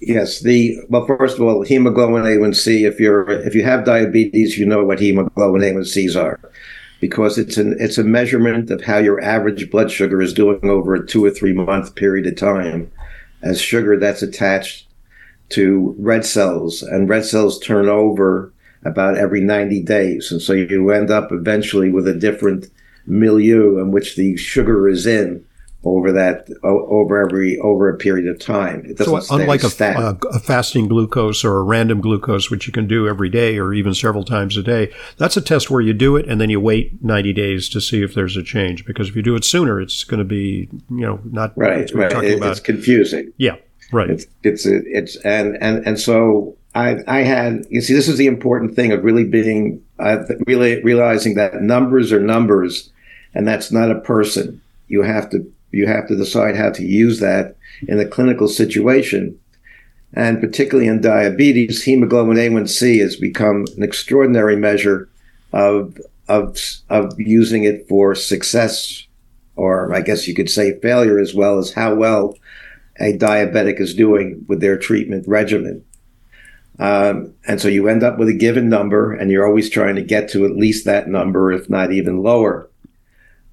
Yes, 0.00 0.40
the 0.40 0.78
well, 0.90 1.06
first 1.06 1.38
of 1.38 1.42
all, 1.42 1.62
hemoglobin 1.62 2.22
A1C. 2.22 2.86
If 2.86 3.00
you're 3.00 3.28
if 3.30 3.54
you 3.54 3.64
have 3.64 3.86
diabetes, 3.86 4.58
you 4.58 4.66
know 4.66 4.84
what 4.84 5.00
hemoglobin 5.00 5.62
A1Cs 5.62 6.20
are, 6.22 6.38
because 7.00 7.38
it's 7.38 7.56
an 7.56 7.76
it's 7.80 7.96
a 7.96 8.04
measurement 8.04 8.70
of 8.70 8.84
how 8.84 8.98
your 8.98 9.22
average 9.22 9.70
blood 9.70 9.90
sugar 9.90 10.20
is 10.20 10.34
doing 10.34 10.68
over 10.68 10.94
a 10.94 11.06
two 11.06 11.24
or 11.24 11.30
three 11.30 11.54
month 11.54 11.94
period 11.94 12.26
of 12.26 12.36
time, 12.36 12.90
as 13.42 13.58
sugar 13.58 13.98
that's 13.98 14.22
attached 14.22 14.86
to 15.50 15.94
red 15.98 16.26
cells, 16.26 16.82
and 16.82 17.08
red 17.08 17.24
cells 17.24 17.58
turn 17.58 17.88
over 17.88 18.52
about 18.84 19.16
every 19.16 19.40
90 19.40 19.82
days, 19.82 20.30
and 20.30 20.42
so 20.42 20.52
you 20.52 20.90
end 20.90 21.10
up 21.10 21.32
eventually 21.32 21.90
with 21.90 22.06
a 22.06 22.14
different 22.14 22.66
milieu 23.06 23.78
in 23.78 23.90
which 23.90 24.16
the 24.16 24.36
sugar 24.36 24.88
is 24.88 25.06
in 25.06 25.44
over 25.86 26.12
that 26.12 26.48
over 26.64 27.24
every 27.24 27.58
over 27.60 27.88
a 27.88 27.96
period 27.96 28.26
of 28.28 28.38
time. 28.38 28.84
It 28.84 28.98
doesn't 28.98 29.22
so 29.22 29.34
unlike 29.36 29.62
a, 29.62 29.84
a, 29.84 30.18
a, 30.28 30.38
fasting 30.40 30.88
glucose 30.88 31.44
or 31.44 31.58
a 31.58 31.62
random 31.62 32.00
glucose, 32.00 32.50
which 32.50 32.66
you 32.66 32.72
can 32.72 32.88
do 32.88 33.08
every 33.08 33.28
day 33.28 33.58
or 33.58 33.72
even 33.72 33.94
several 33.94 34.24
times 34.24 34.56
a 34.56 34.62
day, 34.62 34.92
that's 35.16 35.36
a 35.36 35.40
test 35.40 35.70
where 35.70 35.80
you 35.80 35.92
do 35.92 36.16
it 36.16 36.28
and 36.28 36.40
then 36.40 36.50
you 36.50 36.60
wait 36.60 37.02
90 37.04 37.32
days 37.32 37.68
to 37.68 37.80
see 37.80 38.02
if 38.02 38.14
there's 38.14 38.36
a 38.36 38.42
change. 38.42 38.84
Because 38.84 39.08
if 39.08 39.16
you 39.16 39.22
do 39.22 39.36
it 39.36 39.44
sooner, 39.44 39.80
it's 39.80 40.02
going 40.04 40.18
to 40.18 40.24
be 40.24 40.68
you 40.90 41.06
know 41.06 41.20
not 41.24 41.56
right. 41.56 41.90
right. 41.94 42.12
It, 42.24 42.42
it's 42.42 42.60
confusing. 42.60 43.32
Yeah. 43.36 43.56
Right. 43.92 44.10
It's 44.10 44.26
it's 44.42 44.66
it's 44.66 45.16
and 45.16 45.56
and 45.62 45.86
and 45.86 46.00
so 46.00 46.56
I 46.74 46.98
I 47.06 47.20
had 47.20 47.64
you 47.70 47.80
see 47.80 47.94
this 47.94 48.08
is 48.08 48.18
the 48.18 48.26
important 48.26 48.74
thing 48.74 48.90
of 48.92 49.04
really 49.04 49.24
being 49.24 49.82
uh, 49.98 50.24
really 50.46 50.82
realizing 50.82 51.34
that 51.34 51.62
numbers 51.62 52.12
are 52.12 52.20
numbers, 52.20 52.90
and 53.34 53.46
that's 53.46 53.70
not 53.70 53.90
a 53.90 54.00
person. 54.00 54.60
You 54.88 55.02
have 55.02 55.30
to 55.30 55.50
you 55.76 55.86
have 55.86 56.08
to 56.08 56.16
decide 56.16 56.56
how 56.56 56.70
to 56.70 56.84
use 56.84 57.20
that 57.20 57.56
in 57.86 58.00
a 58.00 58.08
clinical 58.08 58.48
situation. 58.48 59.38
And 60.12 60.40
particularly 60.40 60.88
in 60.88 61.00
diabetes, 61.00 61.82
hemoglobin 61.82 62.36
A1C 62.36 63.00
has 63.00 63.16
become 63.16 63.66
an 63.76 63.82
extraordinary 63.82 64.56
measure 64.56 65.08
of, 65.52 65.98
of, 66.28 66.58
of 66.88 67.12
using 67.18 67.64
it 67.64 67.86
for 67.88 68.14
success, 68.14 69.06
or 69.56 69.94
I 69.94 70.00
guess 70.00 70.26
you 70.26 70.34
could 70.34 70.50
say 70.50 70.80
failure, 70.80 71.18
as 71.18 71.34
well 71.34 71.58
as 71.58 71.72
how 71.74 71.94
well 71.94 72.36
a 72.98 73.16
diabetic 73.18 73.78
is 73.78 73.94
doing 73.94 74.44
with 74.48 74.60
their 74.60 74.78
treatment 74.78 75.28
regimen. 75.28 75.84
Um, 76.78 77.34
and 77.46 77.60
so 77.60 77.68
you 77.68 77.88
end 77.88 78.02
up 78.02 78.18
with 78.18 78.28
a 78.28 78.34
given 78.34 78.68
number, 78.68 79.12
and 79.12 79.30
you're 79.30 79.46
always 79.46 79.70
trying 79.70 79.96
to 79.96 80.02
get 80.02 80.30
to 80.30 80.44
at 80.44 80.56
least 80.56 80.84
that 80.84 81.08
number, 81.08 81.52
if 81.52 81.70
not 81.70 81.92
even 81.92 82.22
lower. 82.22 82.68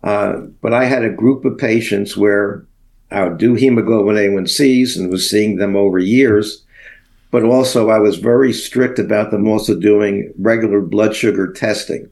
Uh, 0.03 0.41
but 0.61 0.73
I 0.73 0.85
had 0.85 1.03
a 1.03 1.09
group 1.09 1.45
of 1.45 1.57
patients 1.57 2.17
where 2.17 2.65
I 3.11 3.23
would 3.23 3.37
do 3.37 3.53
hemoglobin 3.53 4.15
A1Cs 4.15 4.97
and 4.97 5.09
was 5.09 5.29
seeing 5.29 5.57
them 5.57 5.75
over 5.75 5.99
years. 5.99 6.63
But 7.31 7.43
also, 7.43 7.89
I 7.89 7.97
was 7.97 8.17
very 8.17 8.53
strict 8.53 8.99
about 8.99 9.31
them 9.31 9.47
also 9.47 9.79
doing 9.79 10.31
regular 10.37 10.81
blood 10.81 11.15
sugar 11.15 11.51
testing. 11.51 12.09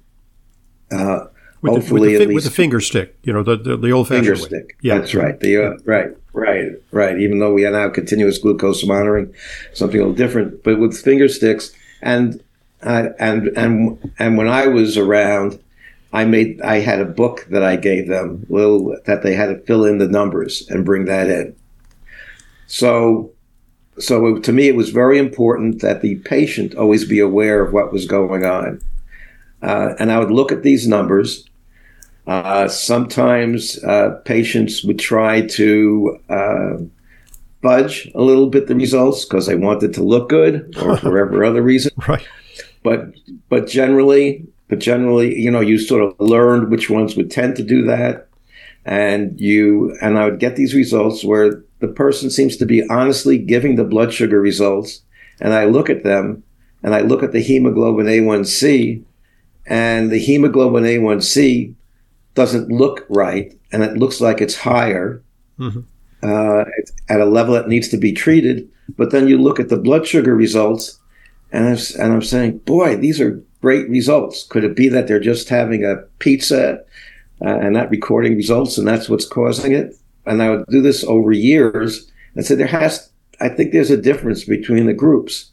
Uh, 0.91 1.25
with 1.61 1.73
hopefully, 1.73 2.13
the, 2.13 2.19
with, 2.19 2.27
the, 2.27 2.35
with 2.35 2.43
the 2.45 2.49
finger 2.49 2.81
stick, 2.81 3.15
you 3.23 3.31
know, 3.31 3.43
the, 3.43 3.55
the, 3.55 3.77
the 3.77 3.91
old 3.91 4.07
finger 4.07 4.35
stick. 4.35 4.77
Yeah, 4.81 4.97
that's 4.97 5.13
right. 5.13 5.39
The 5.39 5.57
uh, 5.57 5.77
right, 5.85 6.09
right, 6.33 6.71
right. 6.91 7.19
Even 7.19 7.37
though 7.37 7.53
we 7.53 7.65
are 7.65 7.71
now 7.71 7.87
continuous 7.89 8.39
glucose 8.39 8.83
monitoring, 8.83 9.31
something 9.73 9.99
a 9.99 10.03
little 10.03 10.15
different, 10.15 10.63
but 10.63 10.79
with 10.79 10.97
finger 10.99 11.27
sticks 11.27 11.71
and 12.01 12.43
uh, 12.81 13.09
and 13.19 13.49
and 13.49 14.11
and 14.17 14.37
when 14.37 14.47
I 14.47 14.65
was 14.65 14.97
around, 14.97 15.59
I 16.13 16.25
made 16.25 16.61
I 16.61 16.79
had 16.79 16.99
a 16.99 17.05
book 17.05 17.45
that 17.49 17.63
I 17.63 17.75
gave 17.75 18.07
them, 18.07 18.45
little 18.49 18.97
that 19.05 19.23
they 19.23 19.33
had 19.33 19.47
to 19.47 19.59
fill 19.65 19.85
in 19.85 19.97
the 19.97 20.07
numbers 20.07 20.67
and 20.69 20.85
bring 20.85 21.05
that 21.05 21.27
in. 21.27 21.55
So, 22.67 23.31
so 23.99 24.35
it, 24.35 24.43
to 24.43 24.53
me, 24.53 24.67
it 24.67 24.75
was 24.75 24.89
very 24.89 25.17
important 25.17 25.81
that 25.81 26.01
the 26.01 26.15
patient 26.17 26.75
always 26.75 27.05
be 27.05 27.19
aware 27.19 27.63
of 27.63 27.73
what 27.73 27.93
was 27.93 28.05
going 28.05 28.45
on, 28.45 28.81
uh, 29.61 29.93
and 29.99 30.11
I 30.11 30.19
would 30.19 30.31
look 30.31 30.51
at 30.51 30.63
these 30.63 30.87
numbers. 30.87 31.47
Uh, 32.27 32.67
sometimes 32.67 33.83
uh, 33.83 34.21
patients 34.25 34.83
would 34.83 34.99
try 34.99 35.41
to 35.41 36.19
uh, 36.29 36.77
fudge 37.61 38.11
a 38.15 38.21
little 38.21 38.47
bit 38.47 38.67
the 38.67 38.75
results 38.75 39.25
because 39.25 39.47
they 39.47 39.55
wanted 39.55 39.93
to 39.93 40.03
look 40.03 40.29
good 40.29 40.75
or 40.77 40.97
for 40.97 41.11
whatever 41.11 41.43
other 41.43 41.61
reason. 41.61 41.91
Right. 42.07 42.27
But 42.83 43.13
but 43.49 43.67
generally, 43.67 44.45
but 44.71 44.79
generally, 44.79 45.37
you 45.37 45.51
know, 45.51 45.59
you 45.59 45.77
sort 45.77 46.01
of 46.01 46.17
learned 46.17 46.71
which 46.71 46.89
ones 46.89 47.17
would 47.17 47.29
tend 47.29 47.57
to 47.57 47.61
do 47.61 47.83
that. 47.83 48.29
And 48.85 49.37
you, 49.37 49.97
and 50.01 50.17
I 50.17 50.23
would 50.23 50.39
get 50.39 50.55
these 50.55 50.73
results 50.73 51.25
where 51.25 51.61
the 51.79 51.89
person 51.89 52.29
seems 52.29 52.55
to 52.55 52.65
be 52.65 52.87
honestly 52.87 53.37
giving 53.37 53.75
the 53.75 53.83
blood 53.83 54.13
sugar 54.13 54.39
results. 54.39 55.01
And 55.41 55.53
I 55.53 55.65
look 55.65 55.89
at 55.89 56.05
them 56.05 56.43
and 56.83 56.95
I 56.95 57.01
look 57.01 57.21
at 57.21 57.33
the 57.33 57.41
hemoglobin 57.41 58.05
A1C 58.05 59.03
and 59.65 60.09
the 60.09 60.19
hemoglobin 60.19 60.85
A1C 60.85 61.75
doesn't 62.33 62.69
look 62.69 63.05
right, 63.09 63.53
and 63.73 63.83
it 63.83 63.97
looks 63.97 64.21
like 64.21 64.39
it's 64.39 64.55
higher 64.55 65.21
mm-hmm. 65.59 65.81
uh, 66.23 66.63
at 67.09 67.19
a 67.19 67.25
level 67.25 67.55
that 67.55 67.67
needs 67.67 67.89
to 67.89 67.97
be 67.97 68.13
treated. 68.13 68.69
But 68.97 69.11
then 69.11 69.27
you 69.27 69.37
look 69.37 69.59
at 69.59 69.67
the 69.67 69.77
blood 69.77 70.07
sugar 70.07 70.33
results, 70.33 70.97
and 71.51 71.67
I'm, 71.67 71.77
and 71.99 72.13
I'm 72.13 72.21
saying, 72.21 72.59
boy, 72.59 72.95
these 72.95 73.19
are 73.19 73.43
great 73.61 73.89
results. 73.89 74.43
Could 74.43 74.63
it 74.63 74.75
be 74.75 74.89
that 74.89 75.07
they're 75.07 75.19
just 75.19 75.49
having 75.49 75.85
a 75.85 75.97
pizza 76.19 76.83
uh, 77.41 77.45
and 77.45 77.73
not 77.73 77.89
recording 77.89 78.35
results, 78.35 78.77
and 78.77 78.87
that's 78.87 79.09
what's 79.09 79.27
causing 79.27 79.71
it? 79.71 79.95
And 80.25 80.41
I 80.41 80.49
would 80.49 80.65
do 80.67 80.81
this 80.81 81.03
over 81.03 81.31
years 81.31 82.11
and 82.35 82.45
say 82.45 82.55
there 82.55 82.67
has. 82.67 83.09
I 83.39 83.49
think 83.49 83.71
there's 83.71 83.89
a 83.89 83.97
difference 83.97 84.43
between 84.43 84.85
the 84.85 84.93
groups, 84.93 85.49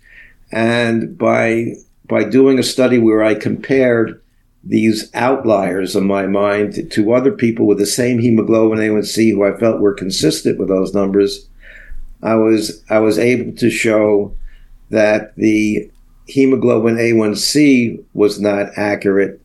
and 0.53 1.17
by 1.17 1.75
by 2.07 2.25
doing 2.25 2.59
a 2.59 2.63
study 2.63 2.99
where 2.99 3.23
I 3.23 3.35
compared 3.35 4.21
these 4.65 5.15
outliers 5.15 5.95
in 5.95 6.07
my 6.07 6.27
mind 6.27 6.75
to, 6.75 6.83
to 6.83 7.13
other 7.13 7.33
people 7.33 7.67
with 7.67 7.79
the 7.79 7.87
same 7.87 8.19
hemoglobin 8.19 8.79
A1C 8.79 9.33
who 9.33 9.45
I 9.45 9.57
felt 9.57 9.81
were 9.81 9.95
consistent 9.95 10.59
with 10.59 10.69
those 10.69 10.93
numbers, 10.93 11.49
I 12.23 12.35
was 12.35 12.83
I 12.91 12.99
was 12.99 13.19
able 13.19 13.57
to 13.57 13.71
show 13.71 14.35
that 14.91 15.35
the 15.37 15.91
hemoglobin 16.29 16.97
A1C 16.97 18.05
was 18.13 18.41
not 18.41 18.69
accurate, 18.77 19.41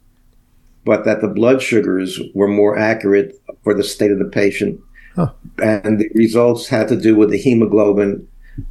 but 0.85 1.05
that 1.05 1.21
the 1.21 1.27
blood 1.27 1.61
sugars 1.61 2.19
were 2.35 2.47
more 2.47 2.77
accurate 2.77 3.41
for 3.63 3.73
the 3.73 3.83
state 3.83 4.11
of 4.11 4.19
the 4.19 4.25
patient. 4.25 4.79
Huh. 5.15 5.31
And 5.61 5.99
the 5.99 6.09
results 6.13 6.67
had 6.67 6.87
to 6.89 6.99
do 6.99 7.15
with 7.15 7.29
the 7.29 7.37
hemoglobin 7.37 8.27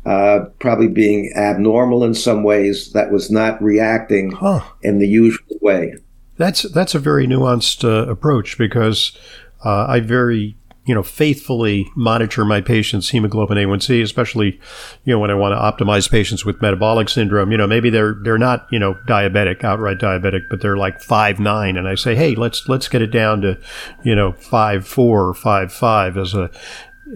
uh, 0.07 0.41
probably 0.59 0.89
being 0.89 1.33
abnormal 1.37 2.05
in 2.05 2.15
some 2.15 2.43
ways 2.45 2.93
that 2.93 3.11
was 3.11 3.31
not 3.31 3.63
reacting 3.63 4.33
huh. 4.33 4.61
in 4.83 4.99
the 4.99 5.09
usual 5.09 5.57
way. 5.61 5.95
That's 6.37 6.63
that's 6.63 6.95
a 6.95 6.99
very 6.99 7.27
nuanced 7.27 7.85
uh, 7.85 8.11
approach 8.11 8.59
because 8.59 9.17
uh, 9.65 9.87
I 9.89 10.01
very 10.01 10.57
you 10.85 10.95
know 10.95 11.03
faithfully 11.03 11.91
monitor 11.95 12.45
my 12.45 12.61
patients' 12.61 13.11
hemoglobin 13.11 13.57
A1C, 13.57 14.03
especially 14.03 14.61
you 15.05 15.13
know 15.13 15.19
when 15.19 15.31
I 15.31 15.35
want 15.35 15.53
to 15.53 15.85
optimize 15.85 16.11
patients 16.11 16.45
with 16.45 16.61
metabolic 16.61 17.09
syndrome. 17.09 17.53
You 17.53 17.59
know 17.59 17.67
maybe 17.67 17.91
they're 17.91 18.17
they're 18.23 18.39
not 18.39 18.67
you 18.71 18.79
know 18.79 18.95
diabetic, 19.07 19.65
outright 19.65 19.99
diabetic, 19.99 20.49
but 20.51 20.61
they're 20.61 20.77
like 20.77 21.01
five 21.01 21.39
nine, 21.39 21.77
and 21.77 21.87
I 21.87 21.95
say, 21.95 22.15
hey, 22.15 22.35
let's 22.35 22.69
let's 22.69 22.89
get 22.89 23.03
it 23.03 23.11
down 23.11 23.43
to 23.43 23.59
you 24.03 24.15
know 24.15 24.33
five 24.33 24.87
four 24.87 25.29
or 25.29 25.35
five 25.35 25.73
five 25.73 26.17
as 26.17 26.35
a 26.35 26.51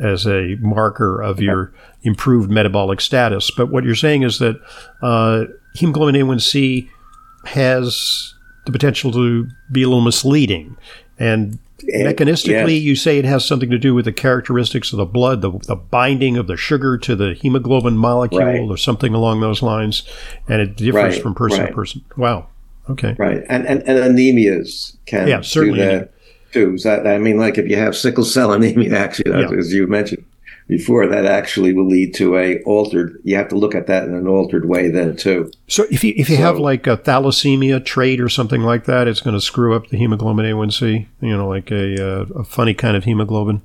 as 0.03 0.27
a 0.27 0.57
marker 0.61 1.21
of 1.23 1.41
your 1.41 1.73
improved 2.03 2.51
metabolic 2.51 3.01
status. 3.01 3.51
But 3.51 3.71
what 3.71 3.85
you're 3.85 3.95
saying 3.95 4.23
is 4.23 4.39
that 4.39 4.61
uh, 5.03 5.45
hemoglobin 5.75 6.15
A1C 6.15 6.89
has 7.47 8.35
the 8.67 8.73
potential 8.73 9.13
to 9.13 9.49
be 9.71 9.83
a 9.83 9.89
little 9.89 10.05
misleading. 10.05 10.77
And 11.19 11.59
Eh, 11.93 12.05
mechanistically, 12.05 12.75
yes. 12.75 12.83
you 12.83 12.97
say 12.97 13.19
it 13.19 13.27
has 13.27 13.45
something 13.45 13.69
to 13.69 13.79
do 13.79 13.95
with 13.95 14.07
the 14.07 14.13
characteristics 14.13 14.93
of 14.93 14.97
the 14.97 15.05
blood, 15.05 15.43
the, 15.43 15.51
the 15.67 15.77
binding 15.77 16.39
of 16.39 16.47
the 16.47 16.57
sugar 16.57 16.97
to 16.97 17.15
the 17.15 17.35
hemoglobin 17.35 17.99
molecule, 17.99 18.41
right. 18.41 18.61
or 18.61 18.79
something 18.79 19.13
along 19.13 19.41
those 19.41 19.61
lines, 19.61 20.03
and 20.49 20.63
it 20.63 20.77
differs 20.77 20.95
right. 20.95 21.23
from 21.23 21.35
person 21.35 21.61
right. 21.61 21.69
to 21.69 21.75
person. 21.75 22.03
Wow. 22.17 22.49
Okay. 22.89 23.15
Right, 23.19 23.43
and 23.49 23.67
and, 23.67 23.83
and 23.83 24.17
anemias 24.17 24.97
can 25.07 25.29
yeah 25.29 25.41
certainly 25.41 25.81
do 25.81 25.87
that 25.87 26.13
too. 26.53 26.79
So, 26.79 27.05
I 27.05 27.19
mean, 27.19 27.39
like 27.39 27.59
if 27.59 27.69
you 27.69 27.77
have 27.77 27.97
sickle 27.97 28.25
cell 28.25 28.53
anemia, 28.53 28.97
actually, 28.99 29.39
yeah. 29.39 29.51
as 29.51 29.73
you 29.73 29.87
mentioned, 29.87 30.25
before 30.69 31.07
that 31.07 31.25
actually 31.25 31.73
will 31.73 31.87
lead 31.87 32.15
to 32.15 32.37
a 32.37 32.61
altered 32.63 33.21
you 33.23 33.37
have 33.37 33.49
to 33.49 33.57
look 33.57 33.75
at 33.75 33.87
that 33.87 34.05
in 34.05 34.15
an 34.15 34.27
altered 34.27 34.69
way 34.69 34.89
then 34.91 35.17
too. 35.17 35.51
So 35.69 35.87
if 35.91 36.03
you 36.03 36.13
if 36.17 36.29
you 36.29 36.37
so, 36.37 36.43
have 36.43 36.59
like 36.59 36.87
a 36.87 36.97
thalassemia 36.97 37.85
trait 37.85 38.21
or 38.21 38.29
something 38.29 38.63
like 38.63 38.85
that 38.85 39.09
it's 39.09 39.21
going 39.21 39.37
to 39.37 39.41
screw 39.41 39.75
up 39.75 39.89
the 39.89 39.97
hemoglobin 39.97 40.45
a1c 40.45 41.07
you 41.21 41.37
know 41.37 41.49
like 41.49 41.71
a, 41.71 42.27
a 42.35 42.45
funny 42.45 42.75
kind 42.75 42.97
of 42.97 43.05
hemoglobin? 43.05 43.63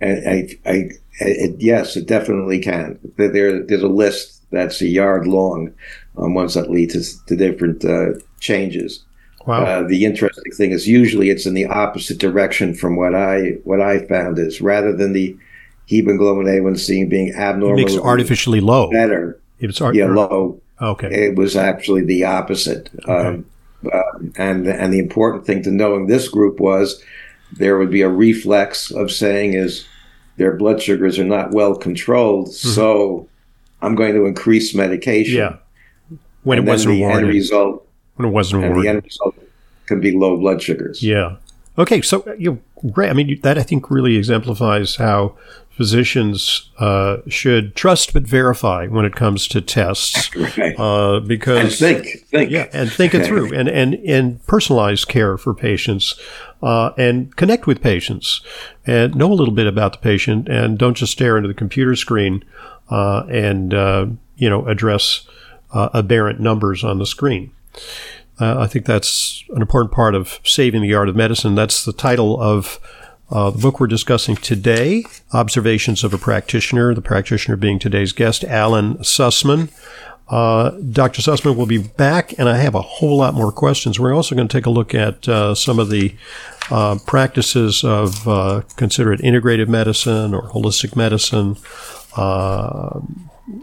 I, 0.00 0.06
I, 0.06 0.48
I 0.66 0.90
it, 1.20 1.60
yes 1.60 1.96
it 1.96 2.06
definitely 2.06 2.60
can. 2.60 2.98
There 3.16 3.62
there's 3.62 3.82
a 3.82 3.88
list 3.88 4.42
that's 4.50 4.80
a 4.80 4.86
yard 4.86 5.26
long 5.26 5.74
on 6.16 6.34
ones 6.34 6.54
that 6.54 6.70
lead 6.70 6.90
to, 6.90 7.26
to 7.26 7.36
different 7.36 7.84
uh, 7.84 8.18
changes. 8.40 9.04
Wow. 9.46 9.64
Uh, 9.64 9.82
the 9.88 10.04
interesting 10.04 10.52
thing 10.52 10.72
is 10.72 10.86
usually 10.86 11.30
it's 11.30 11.46
in 11.46 11.54
the 11.54 11.66
opposite 11.66 12.18
direction 12.18 12.74
from 12.74 12.96
what 12.96 13.14
I 13.14 13.56
what 13.64 13.80
I 13.80 14.04
found 14.06 14.38
is 14.38 14.60
rather 14.60 14.92
than 14.92 15.12
the 15.14 15.36
hemoglobin 15.88 16.46
A1C 16.46 17.08
being 17.08 17.34
abnormal. 17.34 17.78
It 17.78 17.86
makes 17.86 17.96
artificially 17.96 18.60
low. 18.60 18.90
Better. 18.90 19.40
If 19.58 19.70
it's 19.70 19.80
art- 19.80 19.94
yeah, 19.94 20.06
low. 20.06 20.60
Okay. 20.80 21.08
It 21.08 21.36
was 21.36 21.56
actually 21.56 22.04
the 22.04 22.24
opposite. 22.24 22.90
Okay. 23.08 23.28
Um, 23.28 23.46
uh, 23.90 24.02
and 24.36 24.66
and 24.66 24.92
the 24.92 24.98
important 24.98 25.46
thing 25.46 25.62
to 25.62 25.70
know 25.70 25.94
in 25.96 26.06
this 26.06 26.28
group 26.28 26.60
was 26.60 27.02
there 27.52 27.78
would 27.78 27.90
be 27.90 28.02
a 28.02 28.08
reflex 28.08 28.90
of 28.90 29.10
saying 29.10 29.54
is 29.54 29.86
their 30.36 30.54
blood 30.56 30.82
sugars 30.82 31.18
are 31.18 31.24
not 31.24 31.52
well 31.52 31.74
controlled, 31.74 32.48
mm-hmm. 32.48 32.68
so 32.68 33.28
I'm 33.80 33.94
going 33.94 34.14
to 34.14 34.26
increase 34.26 34.74
medication. 34.74 35.36
Yeah. 35.36 35.56
When 36.42 36.58
and 36.58 36.68
it 36.68 36.70
wasn't 36.70 36.94
the 36.94 37.00
warranted. 37.00 37.24
End 37.24 37.34
result. 37.34 37.88
When 38.16 38.28
it 38.28 38.32
wasn't 38.32 38.64
and 38.64 38.74
warranted. 38.74 38.84
The 38.84 38.96
end 38.96 39.04
result 39.04 39.34
could 39.86 40.00
be 40.00 40.16
low 40.16 40.36
blood 40.36 40.60
sugars. 40.60 41.02
Yeah. 41.02 41.36
Okay, 41.78 42.02
so 42.02 42.24
you 42.36 42.52
know, 42.52 42.90
great. 42.90 43.10
I 43.10 43.12
mean, 43.12 43.40
that 43.42 43.56
I 43.56 43.62
think 43.62 43.90
really 43.90 44.16
exemplifies 44.16 44.96
how 44.96 45.36
physicians 45.78 46.70
uh, 46.78 47.18
should 47.28 47.76
trust 47.76 48.12
but 48.12 48.24
verify 48.24 48.88
when 48.88 49.04
it 49.04 49.14
comes 49.14 49.46
to 49.46 49.60
tests, 49.60 50.34
right. 50.58 50.74
uh, 50.76 51.20
because 51.20 51.80
and 51.80 52.02
think, 52.02 52.26
think, 52.26 52.50
yeah, 52.50 52.66
and 52.72 52.90
think 52.90 53.14
it 53.14 53.24
through, 53.24 53.54
and 53.54 53.68
and 53.68 53.94
and 53.94 54.44
personalize 54.46 55.06
care 55.06 55.38
for 55.38 55.54
patients, 55.54 56.20
uh, 56.64 56.90
and 56.98 57.36
connect 57.36 57.68
with 57.68 57.80
patients, 57.80 58.40
and 58.86 59.14
know 59.14 59.32
a 59.32 59.34
little 59.34 59.54
bit 59.54 59.68
about 59.68 59.92
the 59.92 59.98
patient, 59.98 60.48
and 60.48 60.78
don't 60.78 60.96
just 60.96 61.12
stare 61.12 61.36
into 61.36 61.46
the 61.46 61.54
computer 61.54 61.94
screen, 61.94 62.44
uh, 62.90 63.22
and 63.30 63.72
uh, 63.72 64.06
you 64.36 64.50
know 64.50 64.66
address 64.66 65.28
uh, 65.72 65.90
aberrant 65.94 66.40
numbers 66.40 66.82
on 66.82 66.98
the 66.98 67.06
screen. 67.06 67.52
I 68.40 68.68
think 68.68 68.86
that's 68.86 69.42
an 69.50 69.62
important 69.62 69.92
part 69.92 70.14
of 70.14 70.38
saving 70.44 70.82
the 70.82 70.94
art 70.94 71.08
of 71.08 71.16
medicine. 71.16 71.56
That's 71.56 71.84
the 71.84 71.92
title 71.92 72.40
of 72.40 72.78
uh, 73.30 73.50
the 73.50 73.58
book 73.58 73.78
we're 73.78 73.86
discussing 73.86 74.36
today, 74.36 75.04
Observations 75.32 76.02
of 76.02 76.14
a 76.14 76.18
Practitioner, 76.18 76.94
the 76.94 77.02
practitioner 77.02 77.56
being 77.56 77.78
today's 77.78 78.12
guest, 78.12 78.42
Allen 78.44 78.96
Sussman. 78.98 79.70
Uh, 80.28 80.70
Dr. 80.70 81.20
Sussman 81.20 81.56
will 81.56 81.66
be 81.66 81.78
back, 81.78 82.38
and 82.38 82.48
I 82.48 82.56
have 82.56 82.74
a 82.74 82.80
whole 82.80 83.18
lot 83.18 83.34
more 83.34 83.52
questions. 83.52 84.00
We're 84.00 84.14
also 84.14 84.34
going 84.34 84.48
to 84.48 84.56
take 84.56 84.66
a 84.66 84.70
look 84.70 84.94
at 84.94 85.28
uh, 85.28 85.54
some 85.54 85.78
of 85.78 85.90
the 85.90 86.14
uh, 86.70 86.98
practices 87.06 87.84
of 87.84 88.26
uh, 88.26 88.62
considered 88.76 89.20
integrative 89.20 89.68
medicine 89.68 90.34
or 90.34 90.48
holistic 90.48 90.96
medicine, 90.96 91.56
uh, 92.16 93.00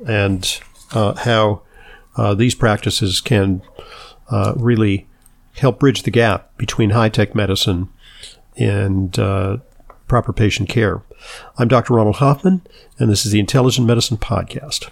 and 0.07 0.59
how 0.93 1.61
these 2.35 2.55
practices 2.55 3.19
can 3.19 3.61
really 4.55 5.07
help 5.53 5.79
bridge 5.79 6.03
the 6.03 6.11
gap 6.11 6.55
between 6.57 6.91
high 6.91 7.09
tech 7.09 7.33
medicine 7.33 7.89
and 8.57 9.17
uh, 9.19 9.57
proper 10.07 10.33
patient 10.33 10.69
care. 10.69 11.01
I'm 11.57 11.67
Dr. 11.67 11.93
Ronald 11.93 12.17
Hoffman, 12.17 12.61
and 12.99 13.09
this 13.09 13.25
is 13.25 13.31
the 13.31 13.39
Intelligent 13.39 13.87
Medicine 13.87 14.17
Podcast. 14.17 14.89